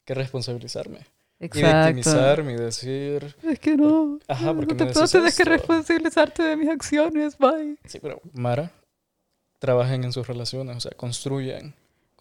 que 0.05 0.13
responsabilizarme. 0.13 1.07
Y 1.39 1.45
Exacto. 1.45 1.87
victimizarme 1.87 2.53
y 2.53 2.57
decir... 2.57 3.35
Es 3.41 3.59
que 3.59 3.75
no. 3.75 4.19
Ajá, 4.27 4.53
porque 4.53 4.73
no 4.73 4.77
te 4.77 4.85
me 4.85 4.91
puedo 4.91 5.07
tener 5.07 5.33
que 5.33 5.43
responsabilizarte 5.43 6.43
de 6.43 6.55
mis 6.55 6.69
acciones, 6.69 7.35
bye. 7.39 7.77
Sí, 7.85 7.99
pero 7.99 8.21
Mara, 8.33 8.71
trabajen 9.57 10.03
en 10.03 10.13
sus 10.13 10.27
relaciones, 10.27 10.77
o 10.77 10.79
sea, 10.79 10.91
construyan. 10.91 11.73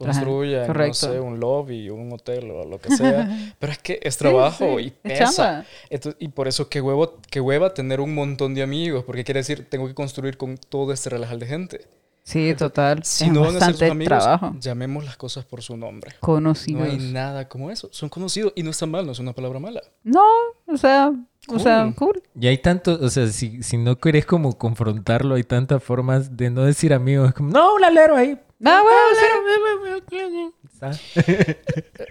Construyan, 0.07 0.73
no 0.73 0.95
sé, 0.95 1.21
un 1.21 1.39
lobby, 1.41 1.91
un 1.91 2.13
hotel 2.13 2.51
o 2.51 2.65
lo 2.65 2.79
que 2.81 2.95
sea. 2.97 3.29
Pero 3.59 3.73
es 3.73 3.79
que 3.79 4.01
es 4.03 4.17
trabajo 4.17 4.79
Sí, 4.79 4.85
sí, 4.85 4.95
y 5.05 5.09
es 5.13 5.19
pesa. 5.21 5.65
Entonces, 5.91 6.17
y 6.21 6.29
por 6.29 6.49
eso 6.49 6.69
qué 6.69 6.81
huevo, 6.81 7.19
qué 7.31 7.41
hueva 7.41 7.75
tener 7.75 8.01
un 8.01 8.15
montón 8.15 8.55
de 8.55 8.63
amigos, 8.63 9.05
porque 9.05 9.25
quiere 9.25 9.41
decir, 9.41 9.67
tengo 9.69 9.87
que 9.87 9.95
construir 9.95 10.37
con 10.37 10.57
todo 10.57 10.93
este 10.93 11.11
relajal 11.11 11.39
de 11.39 11.47
gente. 11.47 11.87
Sí, 12.23 12.55
total. 12.55 13.03
Si 13.03 13.25
es 13.25 13.33
no 13.33 13.41
van 13.41 13.57
a 13.57 13.61
ser 13.61 13.73
sus 13.73 13.83
amigos, 13.91 14.19
trabajo. 14.23 14.55
llamemos 14.61 15.05
las 15.05 15.17
cosas 15.17 15.45
por 15.45 15.63
su 15.63 15.77
nombre. 15.77 16.11
No 16.13 16.19
Conocidos. 16.21 16.83
hay 16.83 16.99
nada 16.99 17.49
como 17.49 17.71
eso. 17.71 17.89
Son 17.93 18.09
conocidos 18.09 18.53
y 18.55 18.63
no 18.63 18.71
está 18.71 18.87
mal, 18.87 19.07
no 19.07 19.13
es 19.13 19.19
una 19.19 19.33
palabra 19.33 19.59
mala. 19.59 19.81
No, 20.05 20.23
o 20.67 20.77
sea, 20.77 21.13
o 21.49 21.59
sea, 21.59 21.85
Cool. 21.97 22.13
cool. 22.13 22.23
Y 22.39 22.47
hay 22.47 22.59
tanto, 22.59 22.99
o 23.03 23.09
sea, 23.09 23.27
si, 23.29 23.63
si 23.63 23.79
no 23.79 23.99
querés 23.99 24.27
como 24.27 24.57
confrontarlo, 24.59 25.35
hay 25.35 25.45
tantas 25.45 25.83
formas 25.83 26.37
de 26.37 26.51
no 26.51 26.65
decir 26.65 26.93
amigos. 26.93 27.29
Es 27.31 27.35
como, 27.35 27.51
no, 27.51 27.75
un 27.75 27.85
alero 27.85 28.15
ahí. 28.17 28.39
Bueno, 28.61 30.01
sí. 30.09 30.53
Está. 30.73 30.93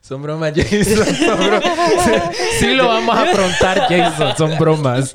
Son 0.00 0.22
bromas, 0.22 0.52
Jason. 0.56 1.04
Son 1.14 1.38
bromas. 1.38 1.62
Sí, 2.58 2.74
lo 2.74 2.88
vamos 2.88 3.14
a 3.16 3.22
afrontar, 3.22 3.78
Jason. 3.88 4.36
Son 4.36 4.58
bromas. 4.58 5.12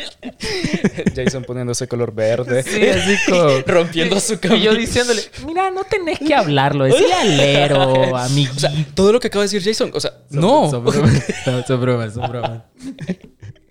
Jason 1.16 1.44
poniéndose 1.44 1.88
color 1.88 2.14
verde. 2.14 2.62
Sí, 2.64 2.88
así 2.88 3.18
como... 3.28 3.50
Rompiendo 3.68 4.20
su 4.20 4.34
Y 4.34 4.38
camino. 4.38 4.64
yo 4.64 4.76
diciéndole, 4.76 5.22
mira, 5.48 5.72
no 5.72 5.84
tenés 5.84 6.20
que 6.20 6.34
hablarlo. 6.36 6.86
Decía 6.86 7.22
alero, 7.22 8.16
amiguito. 8.16 8.54
O 8.56 8.60
sea, 8.60 8.72
todo 8.94 9.12
lo 9.12 9.20
que 9.20 9.28
acaba 9.28 9.44
de 9.44 9.50
decir 9.52 9.64
Jason. 9.64 9.92
O 9.94 10.00
sea, 10.00 10.12
Son- 10.32 10.40
no. 10.40 10.70
Son 10.70 10.86
bromas. 10.86 11.24
No, 11.48 11.64
son 11.64 11.82
bromas, 11.82 12.14
son 12.14 12.30
bromas. 12.32 12.62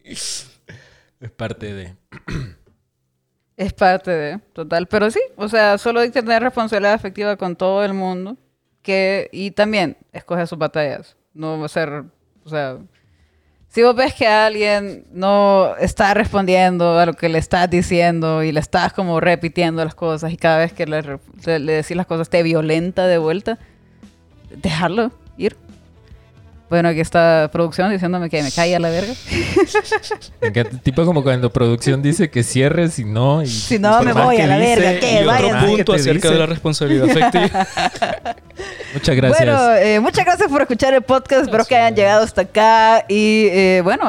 Es 0.04 0.50
parte 1.36 1.72
de... 1.72 1.96
Es 3.62 3.72
parte 3.72 4.10
de, 4.10 4.38
total. 4.52 4.88
Pero 4.88 5.08
sí, 5.08 5.20
o 5.36 5.48
sea, 5.48 5.78
solo 5.78 6.00
hay 6.00 6.10
que 6.10 6.20
tener 6.20 6.42
responsabilidad 6.42 6.94
afectiva 6.94 7.36
con 7.36 7.54
todo 7.54 7.84
el 7.84 7.94
mundo. 7.94 8.36
Que, 8.82 9.28
y 9.30 9.52
también 9.52 9.96
escoge 10.12 10.44
sus 10.48 10.58
batallas. 10.58 11.16
No 11.32 11.60
va 11.60 11.66
a 11.66 11.68
ser, 11.68 12.02
o 12.44 12.48
sea, 12.48 12.78
si 13.68 13.84
vos 13.84 13.94
ves 13.94 14.14
que 14.14 14.26
alguien 14.26 15.06
no 15.12 15.76
está 15.76 16.12
respondiendo 16.12 16.98
a 16.98 17.06
lo 17.06 17.12
que 17.14 17.28
le 17.28 17.38
estás 17.38 17.70
diciendo 17.70 18.42
y 18.42 18.50
le 18.50 18.58
estás 18.58 18.92
como 18.92 19.20
repitiendo 19.20 19.84
las 19.84 19.94
cosas 19.94 20.32
y 20.32 20.36
cada 20.36 20.58
vez 20.58 20.72
que 20.72 20.84
le, 20.84 21.00
le, 21.46 21.58
le 21.60 21.72
decís 21.72 21.96
las 21.96 22.06
cosas 22.06 22.28
te 22.28 22.42
violenta 22.42 23.06
de 23.06 23.18
vuelta, 23.18 23.60
dejarlo 24.50 25.12
ir. 25.36 25.56
Bueno, 26.72 26.88
aquí 26.88 27.00
está 27.00 27.50
producción 27.52 27.90
diciéndome 27.90 28.30
que 28.30 28.42
me 28.42 28.50
cae 28.50 28.74
a 28.74 28.78
la 28.78 28.88
verga. 28.88 29.12
Tipo 30.82 31.04
como 31.04 31.22
cuando 31.22 31.52
producción 31.52 32.00
dice 32.00 32.30
que 32.30 32.42
cierres 32.42 32.98
y 32.98 33.04
no. 33.04 33.42
Y 33.42 33.46
Si 33.46 33.78
no, 33.78 34.02
me 34.02 34.14
voy 34.14 34.38
a 34.38 34.46
la 34.46 34.58
dice, 34.58 34.76
verga, 34.80 34.98
¿qué? 34.98 35.12
y 35.12 35.16
otro 35.18 35.26
Váyanse. 35.26 35.56
Otro 35.56 35.66
punto 35.68 35.92
acerca 35.92 36.28
dice. 36.28 36.32
de 36.32 36.38
la 36.38 36.46
responsabilidad 36.46 37.10
afectiva. 37.10 37.66
Muchas 38.94 39.16
gracias. 39.16 39.38
Bueno, 39.38 39.74
eh, 39.74 40.00
muchas 40.00 40.24
gracias 40.24 40.48
por 40.48 40.62
escuchar 40.62 40.94
el 40.94 41.02
podcast. 41.02 41.42
Espero 41.42 41.66
que 41.66 41.76
hayan 41.76 41.94
llegado 41.94 42.24
hasta 42.24 42.40
acá. 42.40 43.04
Y 43.06 43.48
eh, 43.50 43.82
bueno, 43.84 44.06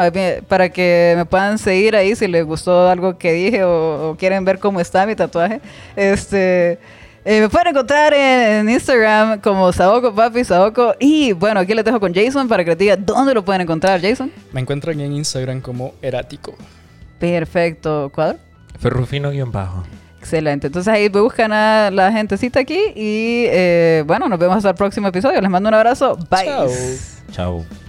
para 0.48 0.70
que 0.70 1.16
me 1.18 1.26
puedan 1.26 1.58
seguir 1.58 1.98
ahí 1.98 2.16
si 2.16 2.30
les 2.30 2.46
gustó 2.46 2.88
algo 2.88 3.18
que 3.18 3.34
dije 3.34 3.66
o, 3.66 4.12
o 4.12 4.16
quieren 4.16 4.46
ver 4.46 4.60
cómo 4.60 4.80
está 4.80 5.06
mi 5.06 5.18
tatuaje. 5.18 5.60
Este. 5.98 6.80
Eh, 7.26 7.42
me 7.42 7.50
pueden 7.50 7.68
encontrar 7.68 8.14
en, 8.14 8.68
en 8.68 8.70
Instagram 8.70 9.40
como 9.42 9.72
Saoko 9.72 10.14
Papi 10.14 10.44
Saoko. 10.44 10.96
Y 11.00 11.34
bueno, 11.34 11.60
aquí 11.60 11.74
les 11.74 11.86
dejo 11.86 12.00
con 12.00 12.14
Jason 12.14 12.48
para 12.48 12.64
que 12.64 12.72
les 12.72 12.78
diga 12.78 12.98
dónde 12.98 13.34
lo 13.34 13.44
pueden 13.46 13.62
encontrar, 13.62 14.02
Jason. 14.02 14.32
Me 14.52 14.62
encuentran 14.62 15.00
en 15.00 15.14
Instagram 15.14 15.62
como 15.62 15.94
erático. 16.02 16.56
Perfecto, 17.20 18.12
cuadro. 18.14 18.38
Ferrufino 18.80 19.32
guion 19.32 19.52
bajo. 19.52 19.84
Excelente. 20.20 20.68
Entonces 20.68 20.94
ahí 20.94 21.10
buscan 21.10 21.52
a 21.52 21.92
la 21.92 22.12
gentecita 22.12 22.60
aquí. 22.60 22.80
Y 22.96 23.46
eh, 23.48 24.04
bueno, 24.06 24.28
nos 24.30 24.40
vemos 24.40 24.58
hasta 24.58 24.70
el 24.70 24.76
próximo 24.76 25.10
episodio. 25.10 25.40
Les 25.42 25.50
mando 25.50 25.70
un 25.70 25.76
abrazo. 25.76 26.18
Bye. 26.30 26.46
Chao. 26.46 26.68
Chao. 27.32 27.83